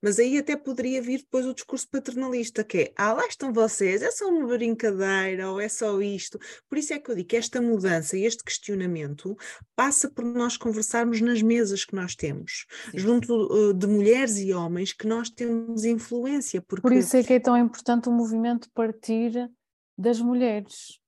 [0.00, 4.02] mas aí até poderia vir depois o discurso paternalista, que é, ah, lá estão vocês,
[4.02, 6.38] é só uma brincadeira, ou é só isto.
[6.68, 9.36] Por isso é que eu digo que esta mudança e este questionamento
[9.76, 12.98] passa por nós conversarmos nas mesas que nós temos, Sim.
[12.98, 16.60] junto uh, de mulheres e homens que nós temos influência.
[16.62, 16.82] Porque...
[16.82, 19.50] Por isso é que é tão importante o movimento partir
[19.96, 21.00] das mulheres.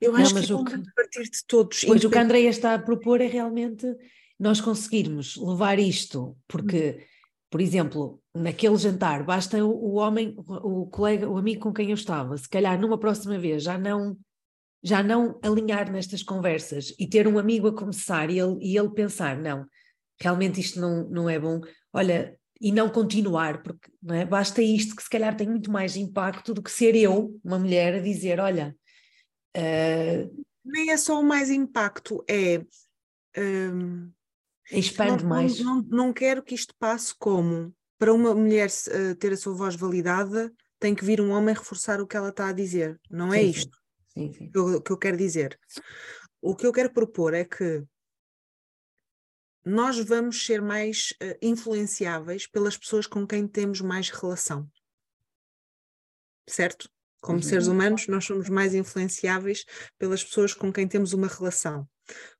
[0.00, 0.94] Eu acho Não, que é o que...
[0.94, 1.84] partir de todos.
[1.84, 3.86] Pois o que a Andrea está a propor é realmente
[4.38, 7.04] nós conseguirmos levar isto, porque hum.
[7.52, 12.34] Por exemplo, naquele jantar, basta o, homem, o colega, o amigo com quem eu estava,
[12.38, 14.16] se calhar numa próxima vez já não
[14.82, 18.88] já não alinhar nestas conversas e ter um amigo a começar e ele, e ele
[18.88, 19.66] pensar, não,
[20.18, 21.60] realmente isto não, não é bom,
[21.92, 24.24] olha, e não continuar, porque não é?
[24.24, 27.96] basta isto que se calhar tem muito mais impacto do que ser eu, uma mulher,
[27.96, 28.74] a dizer, olha.
[29.54, 30.44] Uh...
[30.64, 32.64] Nem é só o mais impacto, é.
[33.36, 34.10] Um,
[34.70, 35.60] Expande não, mais.
[35.60, 39.54] Não, não, não, quero que isto passe como para uma mulher uh, ter a sua
[39.54, 43.00] voz validada, tem que vir um homem reforçar o que ela está a dizer.
[43.10, 43.78] Não é sim, isto
[44.12, 44.32] sim.
[44.32, 45.58] Sim, que, eu, que eu quero dizer.
[46.40, 47.84] O que eu quero propor é que
[49.64, 54.68] nós vamos ser mais uh, influenciáveis pelas pessoas com quem temos mais relação.
[56.48, 56.90] Certo?
[57.20, 57.42] Como uhum.
[57.42, 59.64] seres humanos, nós somos mais influenciáveis
[59.96, 61.88] pelas pessoas com quem temos uma relação.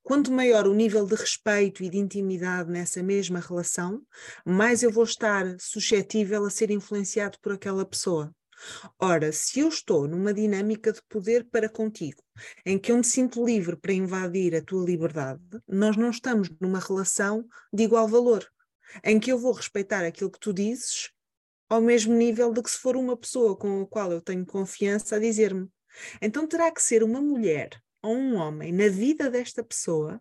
[0.03, 4.03] Quanto maior o nível de respeito e de intimidade nessa mesma relação,
[4.45, 8.35] mais eu vou estar suscetível a ser influenciado por aquela pessoa.
[8.99, 12.23] Ora, se eu estou numa dinâmica de poder para contigo,
[12.67, 16.81] em que eu me sinto livre para invadir a tua liberdade, nós não estamos numa
[16.81, 18.45] relação de igual valor,
[19.05, 21.11] em que eu vou respeitar aquilo que tu dizes
[21.69, 25.17] ao mesmo nível de que se for uma pessoa com a qual eu tenho confiança
[25.17, 25.69] a dizer-me.
[26.21, 27.71] Então terá que ser uma mulher
[28.03, 30.21] ou um homem na vida desta pessoa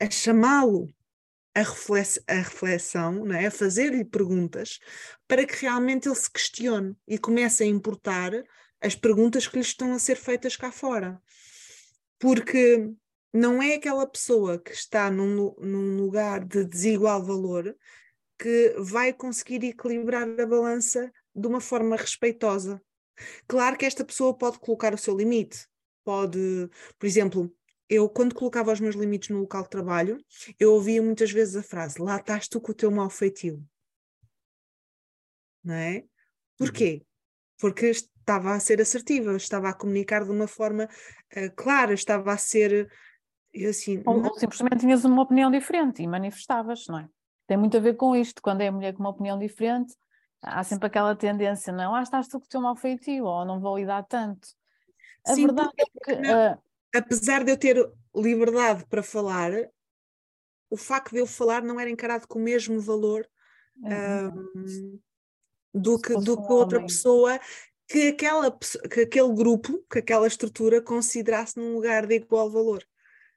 [0.00, 0.88] a chamá-lo
[1.54, 3.46] a, reflex, a reflexão, não é?
[3.46, 4.78] a fazer-lhe perguntas,
[5.26, 8.32] para que realmente ele se questione e comece a importar
[8.80, 11.20] as perguntas que lhe estão a ser feitas cá fora.
[12.18, 12.88] Porque
[13.32, 17.76] não é aquela pessoa que está num, num lugar de desigual valor
[18.38, 22.80] que vai conseguir equilibrar a balança de uma forma respeitosa.
[23.48, 25.66] Claro que esta pessoa pode colocar o seu limite,
[26.08, 27.54] pode, por exemplo,
[27.86, 30.16] eu quando colocava os meus limites no local de trabalho,
[30.58, 33.62] eu ouvia muitas vezes a frase: lá estás tu com o teu mau feitio.
[35.62, 36.04] Não é?
[36.56, 37.02] Porquê?
[37.02, 37.06] Uhum.
[37.60, 42.38] Porque estava a ser assertiva, estava a comunicar de uma forma uh, clara, estava a
[42.38, 42.90] ser.
[43.68, 44.32] Assim, ou, não...
[44.32, 47.08] simplesmente tinhas uma opinião diferente e manifestavas, não é?
[47.46, 48.40] Tem muito a ver com isto.
[48.40, 49.94] Quando é a mulher com uma opinião diferente,
[50.40, 51.94] há sempre aquela tendência, não?
[51.94, 54.56] Ah, estás tu com o teu mau feitio, ou não vou lidar tanto.
[55.28, 56.12] A Sim, verdade é que.
[56.12, 56.68] Uh...
[56.94, 57.76] Apesar de eu ter
[58.16, 59.52] liberdade para falar,
[60.70, 63.28] o facto de eu falar não era encarado com o mesmo valor
[63.76, 64.98] um,
[65.74, 67.38] do que, do que outra pessoa
[67.86, 72.84] que, aquela, que aquele grupo, que aquela estrutura considerasse num lugar de igual valor.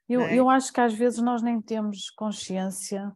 [0.08, 0.36] Eu, é?
[0.36, 3.12] eu acho que às vezes nós nem temos consciência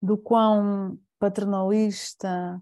[0.00, 2.60] do quão paternalista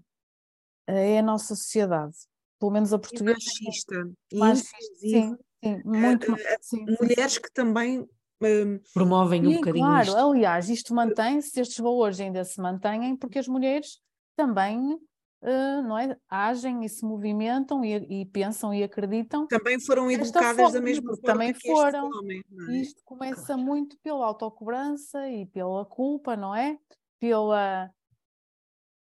[0.86, 2.16] eh, é a nossa sociedade,
[2.60, 3.38] pelo menos a portuguesa.
[3.40, 5.36] E machista, e Machista, incisivo.
[5.36, 6.30] Sim, sim, muito.
[6.30, 8.00] Uh, uh, sim, mulheres que também
[8.42, 10.16] um, promovem um Sim, bocadinho claro, isto.
[10.16, 13.98] aliás, isto mantém-se, estes valores ainda se mantêm porque as mulheres
[14.36, 19.46] também uh, não é, agem e se movimentam e, e, pensam e acreditam.
[19.46, 22.08] Também foram educadas forma, da mesma forma também que foram.
[22.08, 22.44] este homem.
[22.68, 22.72] É?
[22.76, 23.62] Isto começa claro.
[23.62, 26.78] muito pela autocobrança e pela culpa, não é?
[27.18, 27.90] Pela,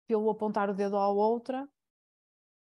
[0.07, 1.67] pelo apontar o dedo à outra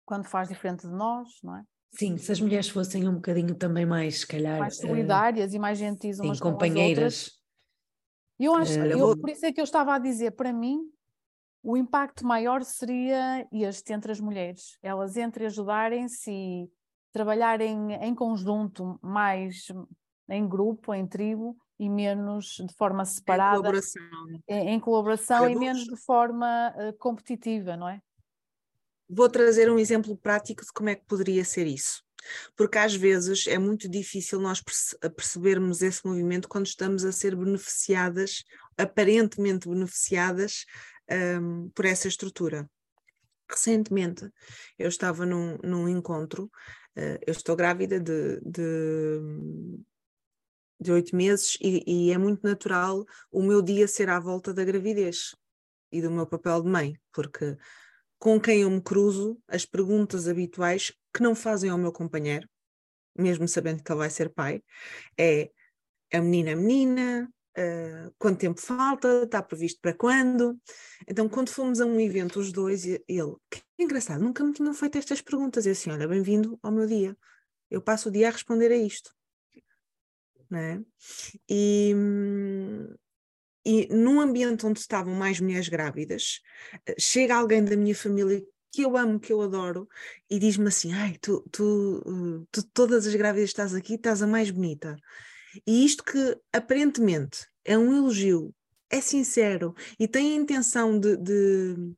[0.08, 1.62] quando faz diferente de nós, não é?
[1.90, 4.58] Sim, se as mulheres fossem um bocadinho também mais, se calhar.
[4.58, 7.28] Mais solidárias uh, e mais gentis sim, umas companheiras.
[8.38, 9.18] Com eu acho, uh, eu, vou...
[9.18, 10.78] por isso é que eu estava a dizer, para mim,
[11.62, 16.70] o impacto maior seria este entre as mulheres, elas entre ajudarem-se e
[17.12, 19.66] trabalharem em conjunto, mais
[20.30, 23.58] em grupo, em tribo e menos de forma separada.
[23.58, 24.02] Em colaboração.
[24.48, 28.00] Em, em colaboração e menos de forma uh, competitiva, não é?
[29.08, 32.02] Vou trazer um exemplo prático de como é que poderia ser isso.
[32.56, 34.62] Porque às vezes é muito difícil nós
[35.16, 38.44] percebermos esse movimento quando estamos a ser beneficiadas,
[38.76, 40.66] aparentemente beneficiadas
[41.40, 42.68] um, por essa estrutura.
[43.50, 44.28] Recentemente
[44.78, 46.44] eu estava num, num encontro,
[46.96, 49.20] uh, eu estou grávida de, de,
[50.78, 54.64] de oito meses e, e é muito natural o meu dia ser à volta da
[54.64, 55.34] gravidez
[55.90, 57.56] e do meu papel de mãe, porque
[58.18, 62.48] com quem eu me cruzo, as perguntas habituais que não fazem ao meu companheiro,
[63.16, 64.62] mesmo sabendo que ele vai ser pai,
[65.18, 65.50] é
[66.12, 70.58] a menina, a menina, uh, quanto tempo falta, está previsto para quando.
[71.06, 74.98] Então, quando fomos a um evento, os dois, ele, que engraçado, nunca me tinham feito
[74.98, 75.66] estas perguntas.
[75.66, 77.16] E assim, olha, bem-vindo ao meu dia.
[77.70, 79.12] Eu passo o dia a responder a isto.
[80.50, 80.82] Não é?
[81.48, 81.94] E,
[83.68, 86.40] e num ambiente onde estavam mais mulheres grávidas,
[86.98, 88.42] chega alguém da minha família
[88.72, 89.86] que eu amo, que eu adoro,
[90.30, 94.50] e diz-me assim: Ai, tu, tu, tu, todas as grávidas estás aqui, estás a mais
[94.50, 94.96] bonita.
[95.66, 98.54] E isto que aparentemente é um elogio,
[98.88, 101.94] é sincero e tem a intenção de, de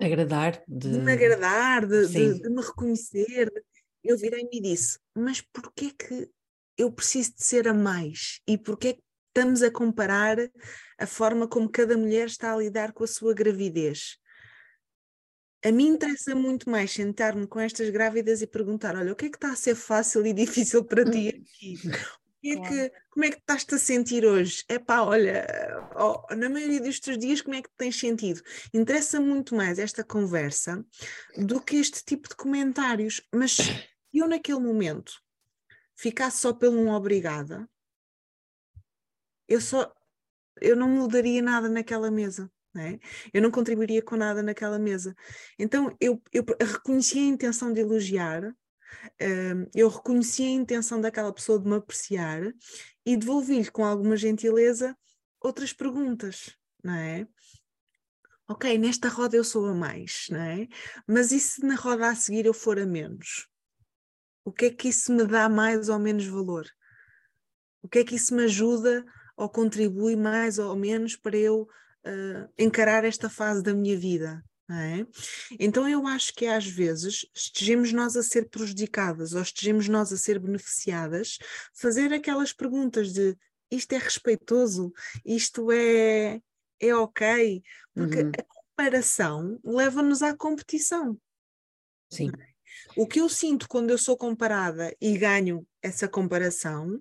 [0.00, 0.92] agradar, de...
[0.92, 3.52] de, me agradar, de, de, de me reconhecer.
[4.02, 6.30] Eu virei-me e disse: Mas porquê que
[6.78, 8.40] eu preciso de ser a mais?
[8.46, 10.36] E porquê que estamos a comparar
[10.98, 14.18] a forma como cada mulher está a lidar com a sua gravidez.
[15.64, 19.30] A mim interessa muito mais sentar-me com estas grávidas e perguntar: olha, o que é
[19.30, 21.78] que está a ser fácil e difícil para ti aqui?
[22.44, 24.64] É que, como é que estás a sentir hoje?
[24.68, 25.46] É pá, olha,
[25.94, 28.42] oh, na maioria dos teus dias, como é que tens sentido?
[28.74, 30.84] Interessa muito mais esta conversa
[31.36, 33.22] do que este tipo de comentários.
[33.32, 33.58] Mas
[34.12, 35.12] eu, naquele momento,
[35.94, 37.68] ficasse só pelo um obrigada,
[39.52, 39.92] eu só
[40.60, 42.50] eu não mudaria nada naquela mesa.
[42.74, 42.98] Não é?
[43.34, 45.14] Eu não contribuiria com nada naquela mesa.
[45.58, 51.58] Então eu, eu reconheci a intenção de elogiar, uh, eu reconheci a intenção daquela pessoa
[51.58, 52.40] de me apreciar
[53.04, 54.96] e devolvi-lhe com alguma gentileza
[55.38, 57.26] outras perguntas, não é?
[58.48, 60.66] Ok, nesta roda eu sou a mais, não é?
[61.06, 63.48] Mas e se na roda a seguir eu for a menos?
[64.44, 66.66] O que é que isso me dá mais ou menos valor?
[67.82, 69.04] O que é que isso me ajuda
[69.42, 74.44] ou contribui mais ou menos para eu uh, encarar esta fase da minha vida.
[74.70, 75.04] É?
[75.58, 80.16] Então eu acho que às vezes estejamos nós a ser prejudicadas ou estejamos nós a
[80.16, 81.36] ser beneficiadas,
[81.74, 83.36] fazer aquelas perguntas de
[83.70, 84.92] isto é respeitoso,
[85.26, 86.40] isto é,
[86.80, 87.62] é ok,
[87.92, 88.30] porque uhum.
[88.38, 91.18] a comparação leva-nos à competição.
[92.10, 92.30] Sim.
[92.96, 96.98] O que eu sinto quando eu sou comparada e ganho essa comparação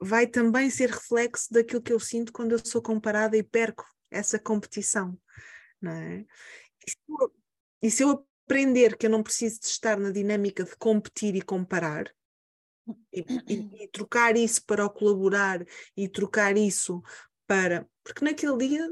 [0.00, 4.38] vai também ser reflexo daquilo que eu sinto quando eu sou comparada e perco essa
[4.38, 5.18] competição,
[5.80, 6.24] não é?
[6.86, 7.34] E se eu,
[7.82, 11.42] e se eu aprender que eu não preciso de estar na dinâmica de competir e
[11.42, 12.12] comparar,
[13.12, 15.64] e, e, e, trocar isso para o colaborar
[15.96, 17.02] e trocar isso
[17.46, 17.88] para.
[18.04, 18.88] Porque naquele dia,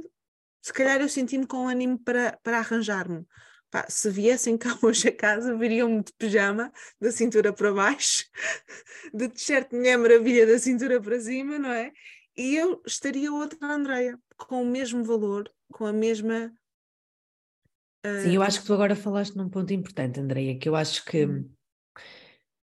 [0.60, 3.24] se calhar eu senti-me com ânimo para, para arranjar-me.
[3.74, 8.24] Pá, se viessem cá hoje a casa, viriam-me de pijama, da cintura para baixo,
[9.12, 11.90] de t-shirt Mulher Maravilha da cintura para cima, não é?
[12.36, 16.54] E eu estaria outra Andreia, com o mesmo valor, com a mesma.
[18.06, 18.22] Uh...
[18.22, 21.26] Sim, eu acho que tu agora falaste num ponto importante, Andreia, que eu acho que
[21.26, 21.50] hum.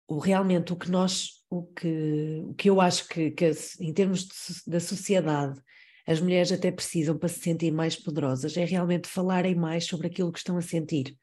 [0.07, 4.29] o, realmente o que nós, o que, o que eu acho que, que em termos
[4.29, 5.61] de, da sociedade
[6.07, 10.33] as mulheres até precisam para se sentirem mais poderosas, é realmente falarem mais sobre aquilo
[10.33, 11.17] que estão a sentir.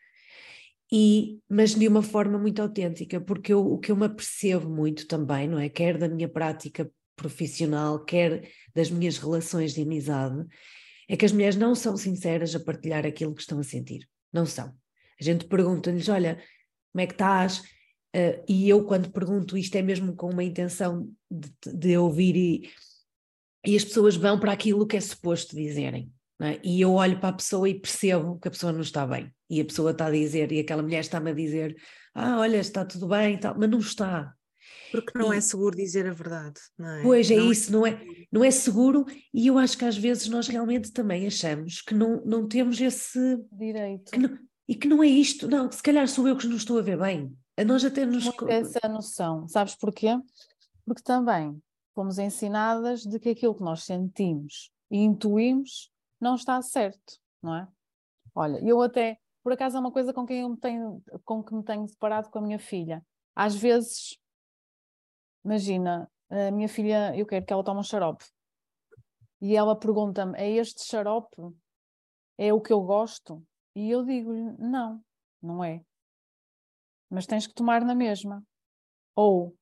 [0.91, 5.07] e, mas de uma forma muito autêntica, porque eu, o que eu me apercebo muito
[5.07, 5.69] também, não é?
[5.69, 10.45] Quer da minha prática profissional, quer das minhas relações de amizade,
[11.07, 14.07] é que as mulheres não são sinceras a partilhar aquilo que estão a sentir.
[14.33, 14.73] Não são.
[15.19, 16.41] A gente pergunta-lhes: olha,
[16.91, 17.59] como é que estás?
[18.15, 22.69] Uh, e eu, quando pergunto isto, é mesmo com uma intenção de, de ouvir, e,
[23.65, 26.11] e as pessoas vão para aquilo que é suposto dizerem.
[26.41, 26.59] É?
[26.63, 29.31] E eu olho para a pessoa e percebo que a pessoa não está bem.
[29.47, 31.75] E a pessoa está a dizer, e aquela mulher está-me a dizer:
[32.15, 34.33] Ah, olha, está tudo bem, tal, mas não está.
[34.91, 37.03] Porque não e, é seguro dizer a verdade, não é?
[37.03, 37.71] Pois é não é isso, é...
[37.71, 41.81] não, é, não é seguro, e eu acho que às vezes nós realmente também achamos
[41.81, 44.11] que não, não temos esse direito.
[44.11, 44.37] Que não,
[44.67, 46.97] e que não é isto, não, se calhar sou eu que não estou a ver
[46.97, 47.31] bem.
[47.55, 48.25] A nós até nos.
[48.47, 50.17] Essa noção, sabes porquê?
[50.85, 51.61] Porque também
[51.93, 57.67] fomos ensinadas de que aquilo que nós sentimos e intuímos não está certo, não é?
[58.33, 61.53] Olha, eu até, por acaso é uma coisa com quem eu me tenho, com que
[61.53, 63.05] me tenho separado com a minha filha.
[63.35, 64.17] Às vezes,
[65.43, 68.23] imagina, a minha filha, eu quero que ela tome um xarope.
[69.41, 71.35] E ela pergunta-me: é este xarope?
[72.37, 73.43] É o que eu gosto?
[73.75, 75.03] E eu digo-lhe: não,
[75.41, 75.83] não é.
[77.09, 78.43] Mas tens que tomar na mesma.
[79.15, 79.57] Ou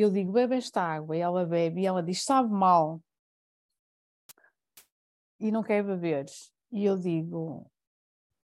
[0.00, 1.16] eu digo: bebe esta água.
[1.16, 3.00] E ela bebe e ela diz: sabe mal
[5.38, 6.26] e não quer beber.
[6.72, 7.70] E eu digo,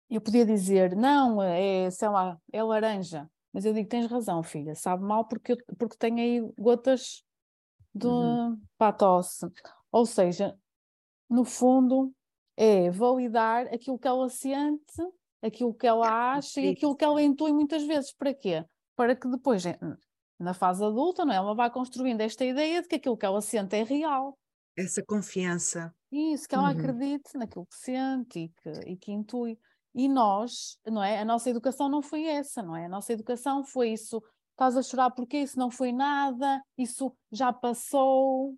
[0.10, 3.30] eu podia dizer, não, é, sei lá, é laranja.
[3.54, 7.24] Mas eu digo, tens razão, filha, sabe mal porque, porque tem aí gotas
[7.94, 8.60] de uhum.
[8.98, 9.48] tosse.
[9.92, 10.58] Ou seja,
[11.30, 12.14] no fundo,
[12.56, 15.02] é validar aquilo que ela sente,
[15.42, 18.14] aquilo que ela acha e aquilo que ela intui muitas vezes.
[18.14, 18.66] Para quê?
[18.96, 19.64] Para que depois,
[20.40, 21.36] na fase adulta, não é?
[21.36, 24.38] ela vai construindo esta ideia de que aquilo que ela sente é real.
[24.78, 25.94] Essa confiança.
[26.12, 26.80] Isso, que ela uhum.
[26.80, 29.60] acredite naquilo que sente e que, e que intui.
[29.94, 31.20] E nós, não é?
[31.20, 32.86] A nossa educação não foi essa, não é?
[32.86, 34.24] A nossa educação foi isso.
[34.52, 38.58] Estás a chorar porque isso não foi nada, isso já passou.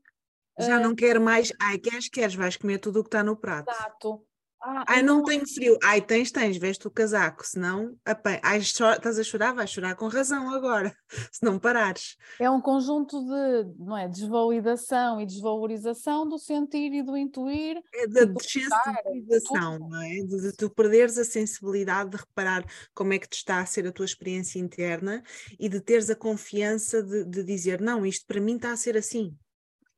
[0.59, 1.51] Já uh, não quero mais.
[1.59, 3.69] Ai, queres, queres, vais comer tudo o que está no prato.
[3.69, 4.25] Exato.
[4.63, 5.77] Ah, Ai, não, não tenho frio.
[5.83, 8.39] Ai, tens, tens, veste o casaco, senão apan...
[8.43, 10.95] Ai, estás a chorar, vais chorar com razão agora,
[11.31, 12.15] se não parares.
[12.39, 17.81] É um conjunto de não é, desvalidação e desvalorização do sentir e do intuir.
[17.91, 20.09] É da dessensibilização, não é?
[20.09, 23.87] De, de, tu perderes a sensibilidade de reparar como é que te está a ser
[23.87, 25.23] a tua experiência interna
[25.59, 28.95] e de teres a confiança de, de dizer, não, isto para mim está a ser
[28.95, 29.35] assim.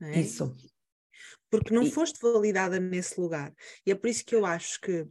[0.02, 0.22] É?
[0.22, 0.54] Isso
[1.54, 3.54] porque não foste validada nesse lugar.
[3.86, 5.08] E é por isso que eu acho que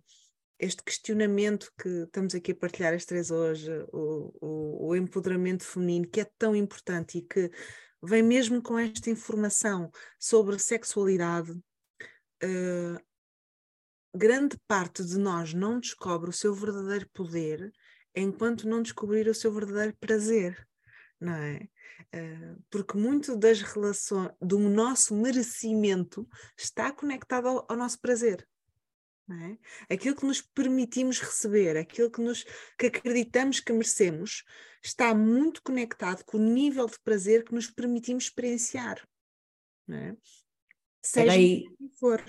[0.59, 6.09] este questionamento que estamos aqui a partilhar as três hoje, o, o, o empoderamento feminino,
[6.09, 7.49] que é tão importante e que
[8.03, 9.88] vem mesmo com esta informação
[10.18, 12.99] sobre sexualidade, uh,
[14.12, 17.72] grande parte de nós não descobre o seu verdadeiro poder
[18.16, 20.68] enquanto não descobrir o seu verdadeiro prazer,
[21.23, 21.68] não é?
[22.12, 28.47] Eh, porque muito das relações, do nosso merecimento, está conectado ao, ao nosso prazer.
[29.31, 29.95] É?
[29.95, 32.45] Aquilo que nos permitimos receber, aquilo que, nos,
[32.77, 34.45] que acreditamos que merecemos,
[34.83, 39.01] está muito conectado com o nível de prazer que nos permitimos experienciar.
[39.89, 40.14] É?
[41.03, 41.64] Seja aí,
[41.99, 42.23] for.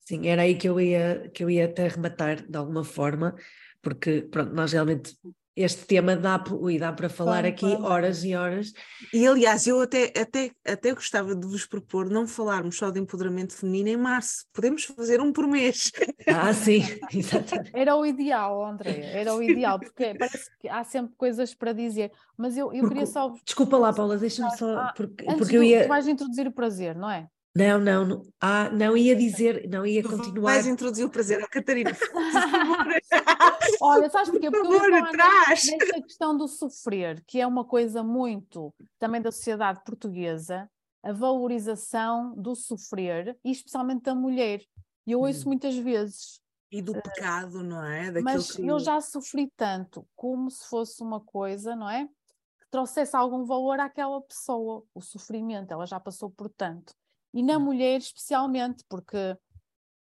[0.00, 3.34] Sim, era aí que eu ia, que eu ia até rematar de alguma forma,
[3.80, 5.16] porque pronto, nós realmente
[5.62, 8.72] este tema dá, e dá para falar aqui horas e horas.
[9.12, 13.54] E aliás, eu até, até, até gostava de vos propor não falarmos só de empoderamento
[13.54, 15.90] feminino em março, podemos fazer um por mês.
[16.26, 16.82] Ah, sim,
[17.12, 17.70] exatamente.
[17.74, 22.12] Era o ideal, André, era o ideal, porque parece que há sempre coisas para dizer,
[22.36, 23.32] mas eu, eu porque, queria só.
[23.44, 24.78] Desculpa lá, Paula, deixa-me só.
[24.78, 25.82] Ah, porque, porque eu ia.
[25.84, 27.28] Tu vais introduzir o prazer, não é?
[27.54, 30.52] Não, não, não, ah, não ia dizer, não ia continuar.
[30.52, 31.90] Vais introduzir o prazer à Catarina.
[33.82, 34.48] Olha, sabes porquê?
[34.50, 35.66] Porque Por eu atrás.
[35.66, 40.70] nesta questão do sofrer, que é uma coisa muito também da sociedade portuguesa,
[41.02, 44.62] a valorização do sofrer, e especialmente da mulher.
[45.04, 45.48] E eu ouço hum.
[45.48, 46.40] muitas vezes.
[46.70, 48.12] E do pecado, não é?
[48.12, 48.64] Daquilo mas que...
[48.64, 52.06] eu já sofri tanto, como se fosse uma coisa, não é?
[52.06, 56.94] Que trouxesse algum valor àquela pessoa, o sofrimento, ela já passou por tanto
[57.32, 59.36] e na mulher especialmente, porque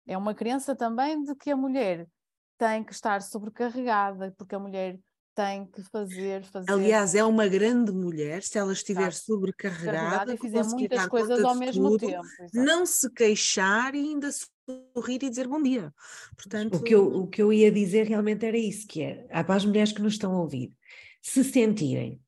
[0.07, 2.07] é uma crença também de que a mulher
[2.57, 4.99] tem que estar sobrecarregada, porque a mulher
[5.35, 6.71] tem que fazer, fazer.
[6.71, 9.25] Aliás, é uma grande mulher, se ela estiver Exato.
[9.25, 12.25] sobrecarregada e fizer muitas coisas ao mesmo tudo, tempo.
[12.39, 12.51] Exato.
[12.53, 15.93] Não se queixar e ainda sorrir e dizer bom dia.
[16.37, 19.43] Portanto, o que, eu, o que eu ia dizer realmente era isso, que é, há
[19.43, 20.71] para as mulheres que nos estão a ouvir,
[21.21, 22.21] se sentirem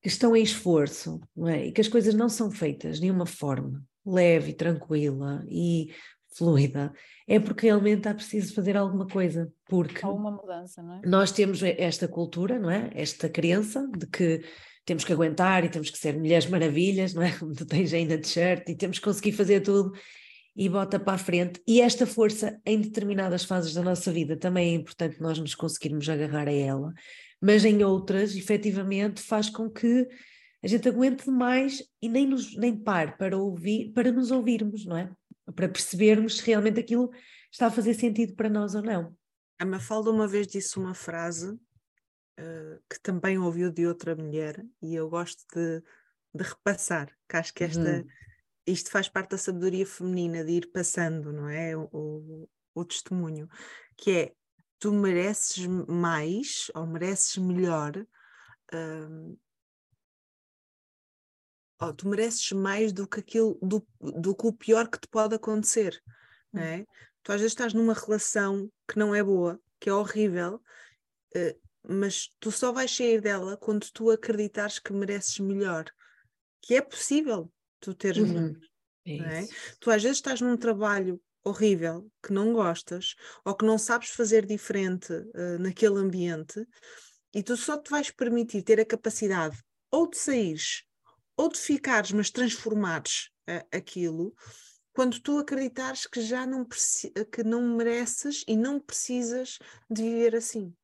[0.00, 1.66] que estão em esforço é?
[1.66, 5.92] e que as coisas não são feitas de uma forma leve tranquila e
[6.36, 6.92] fluida,
[7.26, 11.00] é porque realmente há preciso fazer alguma coisa, porque há uma mudança, não é?
[11.04, 12.90] Nós temos esta cultura, não é?
[12.94, 14.42] Esta crença de que
[14.84, 17.36] temos que aguentar e temos que ser mulheres maravilhas, não é?
[17.36, 19.92] Como tu tens aí na t-shirt e temos que conseguir fazer tudo
[20.56, 21.60] e bota para a frente.
[21.66, 26.08] E esta força, em determinadas fases da nossa vida, também é importante nós nos conseguirmos
[26.08, 26.92] agarrar a ela,
[27.40, 30.08] mas em outras, efetivamente, faz com que
[30.62, 34.96] a gente aguente mais e nem, nos, nem pare para ouvir, para nos ouvirmos, não
[34.96, 35.10] é?
[35.54, 37.10] Para percebermos se realmente aquilo
[37.50, 39.16] está a fazer sentido para nós ou não.
[39.58, 44.94] A Mafalda uma vez disse uma frase uh, que também ouviu de outra mulher e
[44.94, 45.82] eu gosto de,
[46.34, 48.06] de repassar, que acho que esta, uhum.
[48.66, 49.30] isto faz parte
[54.78, 57.96] tu mereces mais ou mereces melhor.
[58.72, 59.38] Uh,
[61.80, 65.34] oh, tu mereces mais do que aquilo, do, do que o pior que te pode
[65.34, 66.00] acontecer,
[66.52, 66.84] não é?
[67.22, 70.62] Tu às vezes estás numa relação que não é boa, que é horrível,
[71.36, 75.84] uh, mas tu só vais sair dela quando tu acreditares que mereces melhor,
[76.62, 78.28] que é possível tu teres uhum.
[78.28, 78.60] melhor.
[79.06, 79.48] É é?
[79.80, 84.46] Tu às vezes estás num trabalho horrível que não gostas ou que não sabes fazer
[84.46, 86.66] diferente uh, naquele ambiente
[87.34, 89.58] e tu só te vais permitir ter a capacidade
[89.90, 90.84] ou de saíres
[91.36, 94.34] ou de ficares, mas transformares uh, aquilo
[94.92, 99.56] quando tu acreditares que já não, que não mereces e não precisas
[99.88, 100.74] de viver assim.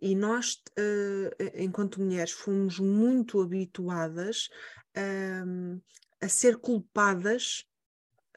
[0.00, 4.48] E nós, uh, enquanto mulheres, fomos muito habituadas
[4.96, 5.80] uh,
[6.20, 7.64] a ser culpadas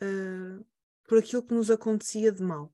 [0.04, 0.66] uh,
[1.08, 2.74] por aquilo que nos acontecia de mal.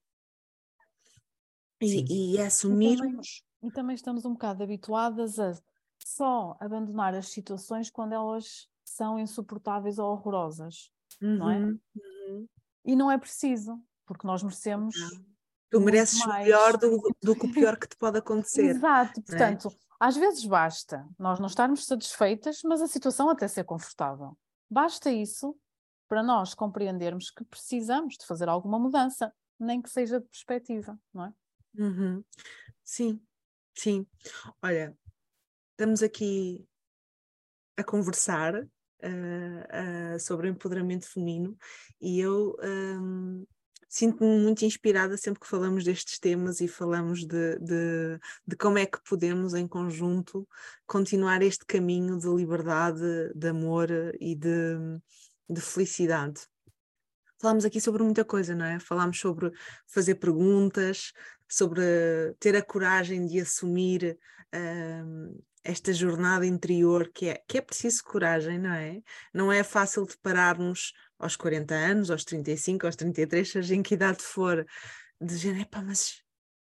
[1.81, 2.99] E, e, assumirmos.
[3.01, 5.53] E também, e também estamos um bocado habituadas a
[5.97, 11.57] só abandonar as situações quando elas são insuportáveis ou horrorosas, uhum, não é?
[11.57, 11.79] Uhum.
[11.95, 12.47] uhum.
[12.85, 14.95] E não é preciso, porque nós merecemos.
[15.69, 16.45] Tu mereces mais.
[16.45, 18.63] melhor do, do que o pior que te pode acontecer.
[18.63, 19.23] Exato, é?
[19.23, 19.71] portanto, é?
[19.99, 24.37] às vezes basta nós não estarmos satisfeitas, mas a situação até ser confortável.
[24.69, 25.55] Basta isso
[26.09, 31.25] para nós compreendermos que precisamos de fazer alguma mudança, nem que seja de perspectiva, não
[31.25, 31.33] é?
[31.77, 32.23] Uhum.
[32.83, 33.21] Sim,
[33.75, 34.07] sim.
[34.61, 34.97] Olha,
[35.71, 36.67] estamos aqui
[37.77, 38.65] a conversar uh,
[40.15, 41.55] uh, sobre o empoderamento feminino
[42.01, 43.45] e eu um,
[43.87, 48.85] sinto-me muito inspirada sempre que falamos destes temas e falamos de, de, de, como é
[48.85, 50.47] que podemos, em conjunto,
[50.87, 53.89] continuar este caminho de liberdade, de amor
[54.19, 54.77] e de,
[55.49, 56.41] de felicidade.
[57.41, 58.79] Falámos aqui sobre muita coisa, não é?
[58.79, 59.51] Falámos sobre
[59.87, 61.13] fazer perguntas,
[61.47, 61.81] sobre
[62.39, 64.19] ter a coragem de assumir
[64.53, 69.01] uh, esta jornada interior que é, que é preciso coragem, não é?
[69.33, 73.93] Não é fácil de pararmos aos 40 anos, aos 35, aos 33, seja em que
[73.93, 74.65] idade for,
[75.19, 76.21] de dizer, pá, mas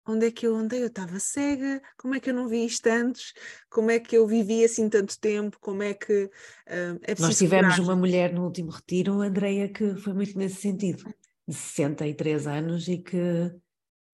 [0.06, 0.82] onde é que eu andei?
[0.82, 3.32] Eu estava cega, como é que eu não vi isto antes?
[3.68, 5.58] Como é que eu vivi assim tanto tempo?
[5.60, 7.84] Como é que uh, é Nós tivemos coragem.
[7.84, 11.04] uma mulher no último retiro, Andreia, que foi muito nesse sentido,
[11.46, 13.52] de 63 anos e que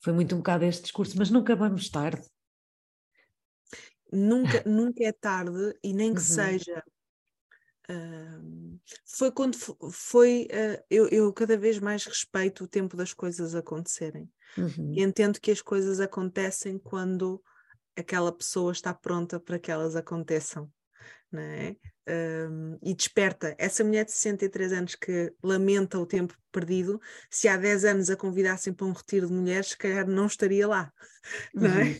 [0.02, 2.22] foi muito um bocado este discurso, mas nunca vamos tarde
[4.12, 6.26] nunca, nunca é tarde e nem que uhum.
[6.26, 6.84] seja.
[7.90, 10.46] Uh, foi quando foi.
[10.52, 14.30] Uh, eu, eu, cada vez mais respeito o tempo das coisas acontecerem.
[14.56, 14.94] Uhum.
[14.94, 17.42] E entendo que as coisas acontecem quando
[17.96, 20.70] aquela pessoa está pronta para que elas aconteçam.
[21.30, 21.76] Não é?
[22.08, 27.00] Um, e desperta essa mulher de 63 anos que lamenta o tempo perdido,
[27.30, 30.66] se há 10 anos a convidassem para um retiro de mulheres, se calhar não estaria
[30.66, 30.92] lá,
[31.54, 31.84] não é?
[31.84, 31.98] Uhum.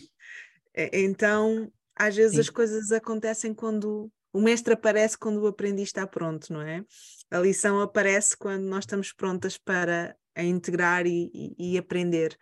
[0.75, 2.41] Então às vezes Sim.
[2.41, 6.83] as coisas acontecem quando o mestre aparece quando o aprendiz está pronto, não é?
[7.29, 12.37] A lição aparece quando nós estamos prontas para a integrar e, e, e aprender.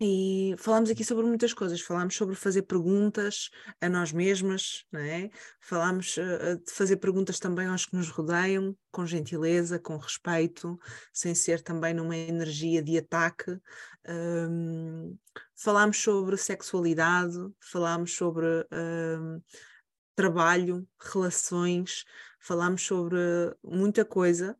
[0.00, 3.48] E falámos aqui sobre muitas coisas, falámos sobre fazer perguntas
[3.80, 5.30] a nós mesmas, não é?
[5.60, 10.78] falámos uh, de fazer perguntas também aos que nos rodeiam, com gentileza, com respeito,
[11.12, 13.56] sem ser também numa energia de ataque.
[14.06, 15.16] Um,
[15.54, 19.40] falámos sobre sexualidade, falámos sobre um,
[20.16, 22.04] trabalho, relações,
[22.40, 23.16] falámos sobre
[23.62, 24.56] muita coisa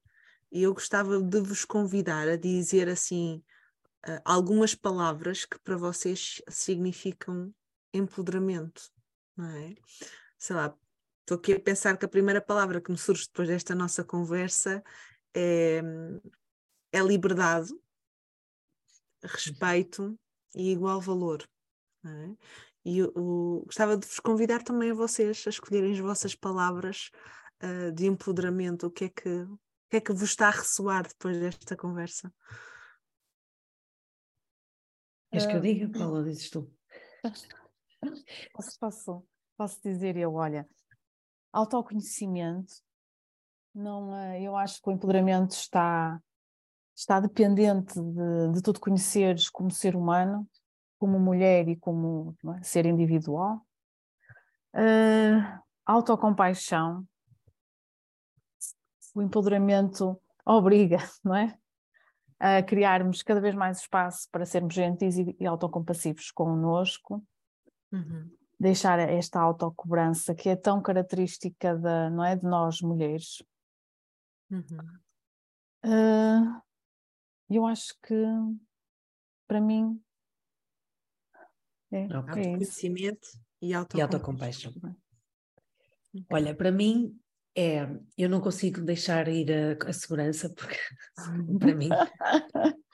[0.54, 3.42] e eu gostava de vos convidar a dizer assim
[4.06, 7.52] uh, algumas palavras que para vocês significam
[7.92, 8.88] empoderamento,
[9.36, 9.74] não é?
[10.38, 10.72] Sei lá,
[11.22, 14.80] estou aqui a pensar que a primeira palavra que me surge depois desta nossa conversa
[15.34, 15.82] é,
[16.92, 17.72] é liberdade,
[19.24, 20.16] respeito
[20.54, 21.48] e igual valor.
[22.04, 22.36] É?
[22.84, 27.10] E eu, gostava de vos convidar também a vocês a escolherem as vossas palavras
[27.60, 29.48] uh, de empoderamento, o que é que,
[29.94, 32.32] que que é que vos está a ressoar depois desta conversa?
[35.30, 36.72] És que eu diga, Paula, dizes tu.
[38.52, 39.26] Posso, posso,
[39.56, 40.68] posso dizer eu, olha,
[41.52, 42.74] autoconhecimento,
[43.74, 46.20] não, é, eu acho que o empoderamento está,
[46.94, 50.48] está dependente de, de tu te conheceres como ser humano,
[50.98, 53.66] como mulher e como é, ser individual.
[54.74, 57.06] Uh, autocompaixão,
[59.14, 61.56] o empoderamento obriga, não é?
[62.38, 67.24] A criarmos cada vez mais espaço para sermos gentis e, e autocompassivos connosco.
[67.92, 68.30] Uhum.
[68.58, 73.42] Deixar esta autocobrança que é tão característica da, não é, de nós mulheres.
[74.50, 74.98] Uhum.
[75.84, 76.62] Uh,
[77.48, 78.14] eu acho que
[79.46, 80.00] para mim
[81.92, 82.10] é, okay.
[82.10, 83.28] é autoconhecimento
[83.60, 83.98] e autocompaixão.
[83.98, 84.96] E autocompaixão.
[86.30, 87.18] Olha, para mim
[87.56, 87.86] é,
[88.18, 90.78] eu não consigo deixar ir a, a segurança, porque
[91.58, 91.88] para mim.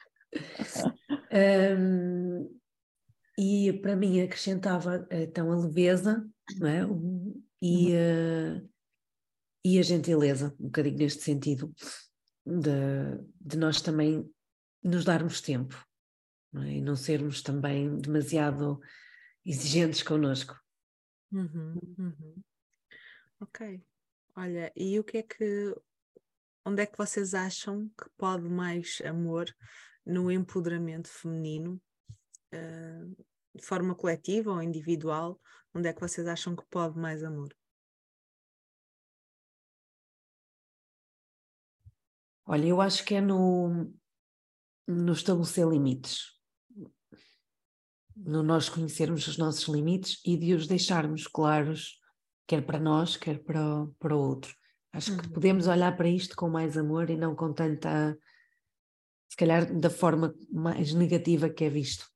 [1.78, 2.60] um,
[3.38, 6.82] e para mim acrescentava então a leveza não é?
[7.62, 8.70] e, uh,
[9.64, 11.74] e a gentileza, um bocadinho neste sentido,
[12.46, 14.30] de, de nós também
[14.82, 15.82] nos darmos tempo
[16.52, 16.74] não é?
[16.74, 18.80] e não sermos também demasiado
[19.44, 20.54] exigentes connosco.
[21.32, 22.42] Uhum, uhum.
[23.40, 23.82] Ok.
[24.40, 25.76] Olha, e o que é que.
[26.64, 29.54] Onde é que vocês acham que pode mais amor
[30.06, 31.78] no empoderamento feminino,
[32.54, 33.24] uh,
[33.54, 35.38] de forma coletiva ou individual?
[35.74, 37.54] Onde é que vocês acham que pode mais amor?
[42.46, 43.92] Olha, eu acho que é no,
[44.86, 46.40] no estabelecer limites,
[48.16, 51.99] no nós conhecermos os nossos limites e de os deixarmos claros
[52.50, 54.52] quer para nós, quer para o, para o outro.
[54.92, 55.32] Acho que uhum.
[55.34, 58.18] podemos olhar para isto com mais amor e não com tanta,
[59.28, 62.10] se calhar, da forma mais negativa que é visto.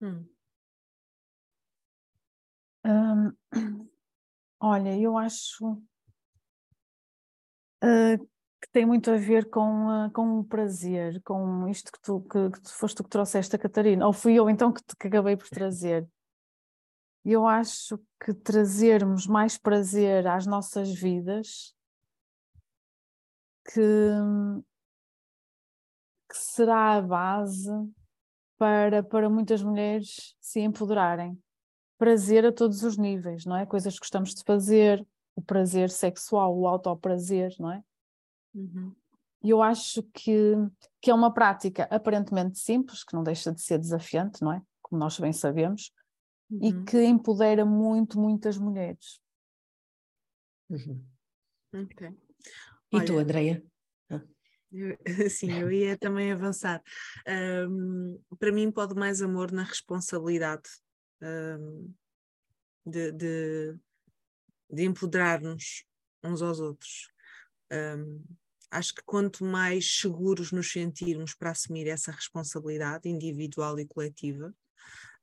[0.00, 0.24] Hum.
[2.84, 3.32] Um,
[4.62, 5.72] olha, eu acho
[7.82, 8.18] uh,
[8.62, 12.50] que tem muito a ver com, uh, com o prazer, com isto que tu, que,
[12.50, 15.36] que tu foste tu que trouxeste a Catarina, ou fui eu então que, que acabei
[15.36, 16.08] por trazer
[17.32, 21.74] eu acho que trazermos mais prazer às nossas vidas
[23.64, 23.80] que,
[26.30, 27.70] que será a base
[28.56, 31.36] para, para muitas mulheres se empoderarem.
[31.98, 33.66] Prazer a todos os níveis, não é?
[33.66, 35.04] Coisas que gostamos de fazer,
[35.34, 37.82] o prazer sexual, o autoprazer, não é?
[38.54, 38.94] Uhum.
[39.42, 40.54] Eu acho que,
[41.00, 44.62] que é uma prática aparentemente simples, que não deixa de ser desafiante, não é?
[44.80, 45.92] Como nós bem sabemos,
[46.50, 46.58] uhum.
[46.62, 49.20] e que empodera muito, muitas mulheres.
[50.70, 51.04] Uhum.
[51.84, 52.08] Okay.
[52.92, 53.64] E Olha, tu, Andreia?
[54.10, 54.22] Ah.
[55.30, 56.82] sim, eu ia também avançar.
[57.68, 60.68] Um, para mim, pode mais amor na responsabilidade
[61.22, 61.92] um,
[62.84, 63.76] de, de,
[64.70, 65.84] de empoderar-nos
[66.22, 67.10] uns aos outros.
[67.72, 68.24] Um,
[68.70, 74.54] acho que quanto mais seguros nos sentirmos para assumir essa responsabilidade individual e coletiva,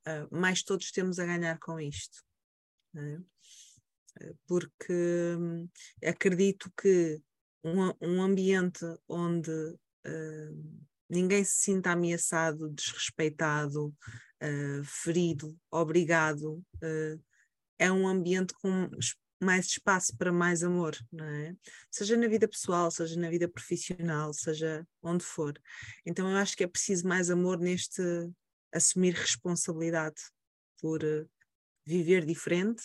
[0.08, 2.24] uh, mais todos temos a ganhar com isto.
[2.96, 3.20] É?
[4.48, 5.68] Porque hum,
[6.06, 7.22] acredito que
[7.64, 10.80] um, um, ambiente onde uh,
[11.10, 16.64] ninguém se sinta ameaçado, desrespeitado, uh, ferido, obrigado,
[17.80, 18.90] é um ambiente com
[19.44, 21.56] mais espaço para mais amor, não é?
[21.92, 25.54] Seja na vida pessoal, seja na vida profissional, seja onde for.
[26.06, 28.02] Então eu acho que é preciso mais amor neste
[28.74, 30.22] assumir responsabilidade
[30.82, 31.30] por uh,
[31.86, 32.84] viver diferente,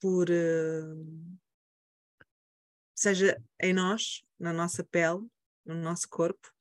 [0.00, 1.38] por uh,
[2.94, 5.26] seja em nós, na nossa pele,
[5.64, 6.52] no nosso corpo,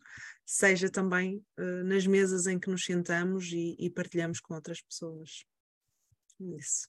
[0.46, 5.46] seja também uh, nas mesas em que nos sentamos e, e partilhamos com outras pessoas.
[6.40, 6.88] Isso.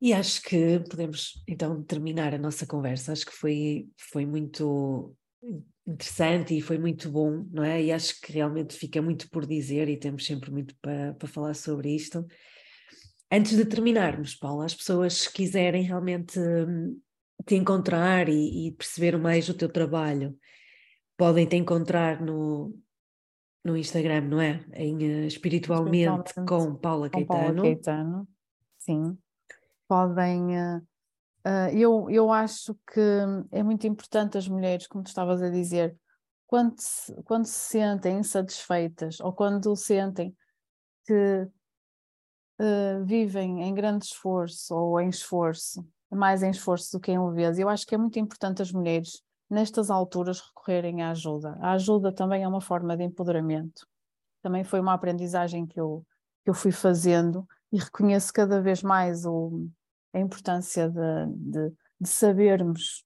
[0.00, 3.12] E acho que podemos então terminar a nossa conversa.
[3.12, 5.16] Acho que foi, foi muito
[5.88, 7.82] interessante e foi muito bom, não é?
[7.82, 11.54] E acho que realmente fica muito por dizer e temos sempre muito para, para falar
[11.54, 12.26] sobre isto.
[13.32, 17.00] Antes de terminarmos, Paula, as pessoas que quiserem realmente hum,
[17.46, 20.38] te encontrar e, e, perceber mais o teu trabalho,
[21.16, 22.74] podem te encontrar no,
[23.64, 24.64] no Instagram, não é?
[24.74, 27.54] Em espiritualmente, espiritualmente, com Paula com Caetano.
[27.54, 28.28] Paula Caetano.
[28.78, 29.18] Sim.
[29.88, 30.56] Podem
[31.46, 33.00] uh, eu, eu acho que
[33.50, 35.96] é muito importante as mulheres, como tu estavas a dizer,
[36.46, 40.34] quando se, quando se sentem insatisfeitas ou quando sentem
[41.04, 41.48] que
[42.60, 45.86] uh, vivem em grande esforço ou em esforço
[46.16, 47.60] mais em esforço do que em leveza.
[47.60, 51.56] Eu acho que é muito importante as mulheres, nestas alturas, recorrerem à ajuda.
[51.60, 53.86] A ajuda também é uma forma de empoderamento.
[54.42, 56.04] Também foi uma aprendizagem que eu,
[56.44, 59.68] que eu fui fazendo e reconheço cada vez mais o,
[60.12, 63.04] a importância de, de, de sabermos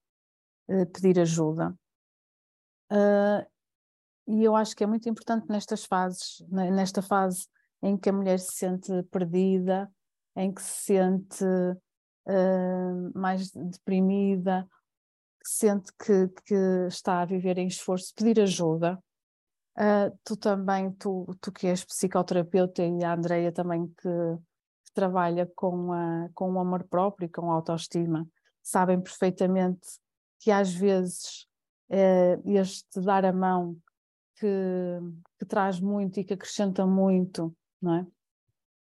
[0.68, 1.74] uh, pedir ajuda.
[2.90, 3.46] Uh,
[4.26, 7.46] e eu acho que é muito importante nestas fases, nesta fase
[7.82, 9.90] em que a mulher se sente perdida,
[10.36, 14.68] em que se sente uh, mais deprimida,
[15.42, 19.02] que sente que, que, está a viver em esforço, pedir ajuda.
[19.76, 24.51] Uh, tu também, tu, tu que és psicoterapeuta e a Andreia também que, que,
[24.92, 28.26] trabalha com, a, com o amor próprio e com a autoestima,
[28.62, 29.86] sabem perfeitamente
[30.40, 31.46] que às vezes
[31.90, 33.76] uh, este dar a mão
[34.36, 34.46] que,
[35.38, 38.06] que, traz muito e que acrescenta muito, não é?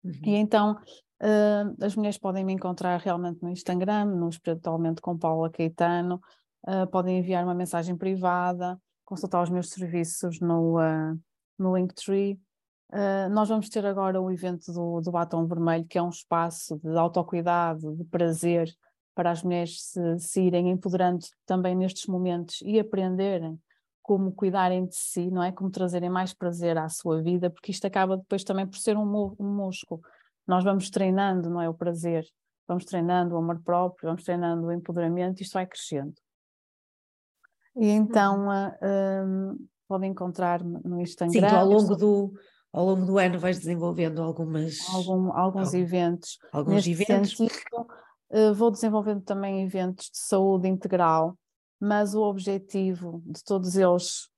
[0.03, 0.19] Uhum.
[0.25, 0.77] E então
[1.21, 6.19] Uh, as mulheres podem me encontrar realmente no Instagram, no Espiritualmente com Paula Caetano,
[6.67, 11.19] uh, podem enviar uma mensagem privada, consultar os meus serviços no, uh,
[11.59, 12.39] no Linktree.
[12.91, 16.77] Uh, nós vamos ter agora o evento do, do Batom Vermelho, que é um espaço
[16.83, 18.69] de autocuidado, de prazer,
[19.15, 23.59] para as mulheres se, se irem empoderando também nestes momentos e aprenderem
[24.01, 25.51] como cuidarem de si, não é?
[25.51, 29.35] Como trazerem mais prazer à sua vida, porque isto acaba depois também por ser um,
[29.39, 30.01] um músculo
[30.47, 31.69] nós vamos treinando, não é?
[31.69, 32.25] O prazer,
[32.67, 36.13] vamos treinando o amor próprio, vamos treinando o empoderamento, e isto vai crescendo.
[37.77, 41.49] E então uh, podem encontrar no Instagram.
[41.49, 42.33] Sim, ao longo do,
[42.73, 46.37] ao longo do ano vais desenvolvendo algumas Algum, alguns algum, eventos.
[46.51, 47.37] Alguns Neste eventos.
[47.37, 47.87] Sentido,
[48.31, 51.37] uh, vou desenvolvendo também eventos de saúde integral,
[51.79, 54.29] mas o objetivo de todos eles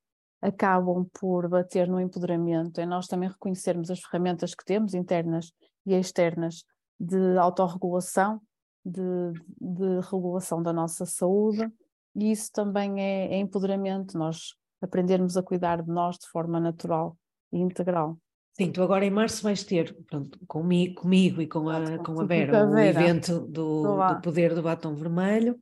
[0.41, 5.53] acabam por bater no empoderamento, é nós também reconhecermos as ferramentas que temos internas
[5.85, 6.65] e externas
[6.99, 8.41] de autorregulação,
[8.85, 11.71] de, de regulação da nossa saúde,
[12.15, 17.17] e isso também é, é, empoderamento, nós aprendermos a cuidar de nós de forma natural
[17.51, 18.17] e integral.
[18.53, 22.25] Sim, tu agora em março vais ter, pronto, comigo, comigo e com a, com a
[22.25, 25.57] Vera, o evento do, do Poder do Batom Vermelho,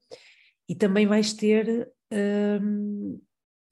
[0.68, 1.89] e também vais ter
[2.61, 3.22] um,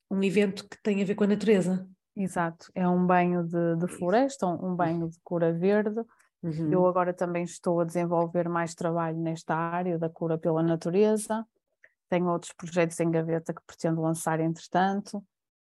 [0.09, 1.85] um evento que tem a ver com a natureza.
[2.15, 6.01] Exato, é um banho de, de floresta, um banho de cura verde,
[6.41, 6.71] Uhum.
[6.71, 11.45] Eu agora também estou a desenvolver mais trabalho nesta área da cura pela natureza.
[12.09, 15.23] Tenho outros projetos em gaveta que pretendo lançar entretanto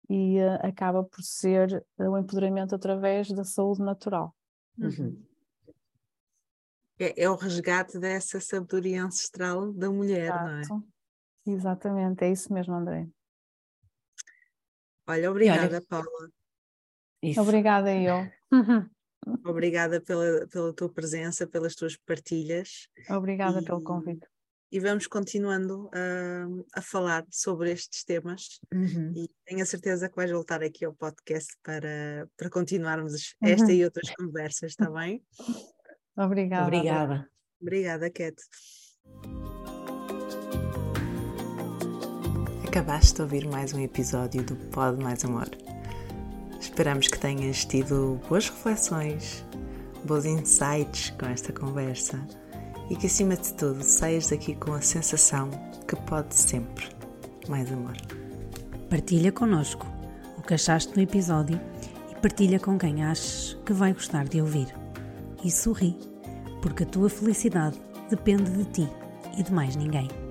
[0.09, 4.35] e uh, acaba por ser uh, o empoderamento através da saúde natural.
[4.77, 5.21] Uhum.
[6.97, 10.69] É, é, o resgate dessa sabedoria ancestral da mulher, Exato.
[10.69, 11.51] não é?
[11.51, 13.07] Exatamente, é isso mesmo, André.
[15.07, 16.29] Olha, obrigada, olha, Paula.
[17.21, 17.41] Isso.
[17.41, 18.31] Obrigada eu.
[19.43, 22.87] Obrigada pela, pela tua presença, pelas tuas partilhas.
[23.09, 24.27] Obrigada e, pelo convite.
[24.71, 29.13] E vamos continuando a, a falar sobre estes temas uhum.
[29.15, 33.71] e tenho a certeza que vais voltar aqui ao podcast para, para continuarmos esta uhum.
[33.71, 35.23] e outras conversas, está bem?
[36.17, 36.65] Obrigada.
[36.65, 37.29] Obrigada.
[37.61, 38.35] Obrigada, Cat.
[42.67, 45.49] Acabaste de ouvir mais um episódio do Pod Mais Amor.
[46.59, 49.45] Esperamos que tenhas tido boas reflexões,
[50.05, 52.25] bons insights com esta conversa
[52.89, 55.49] e que, acima de tudo, saias daqui com a sensação
[55.87, 56.87] que pode sempre
[57.47, 57.95] mais amor.
[58.89, 59.85] Partilha connosco
[60.37, 61.59] o que achaste no episódio
[62.11, 64.67] e partilha com quem achas que vai gostar de ouvir.
[65.43, 65.97] E sorri,
[66.61, 67.79] porque a tua felicidade
[68.09, 68.89] depende de ti
[69.37, 70.24] e de mais ninguém.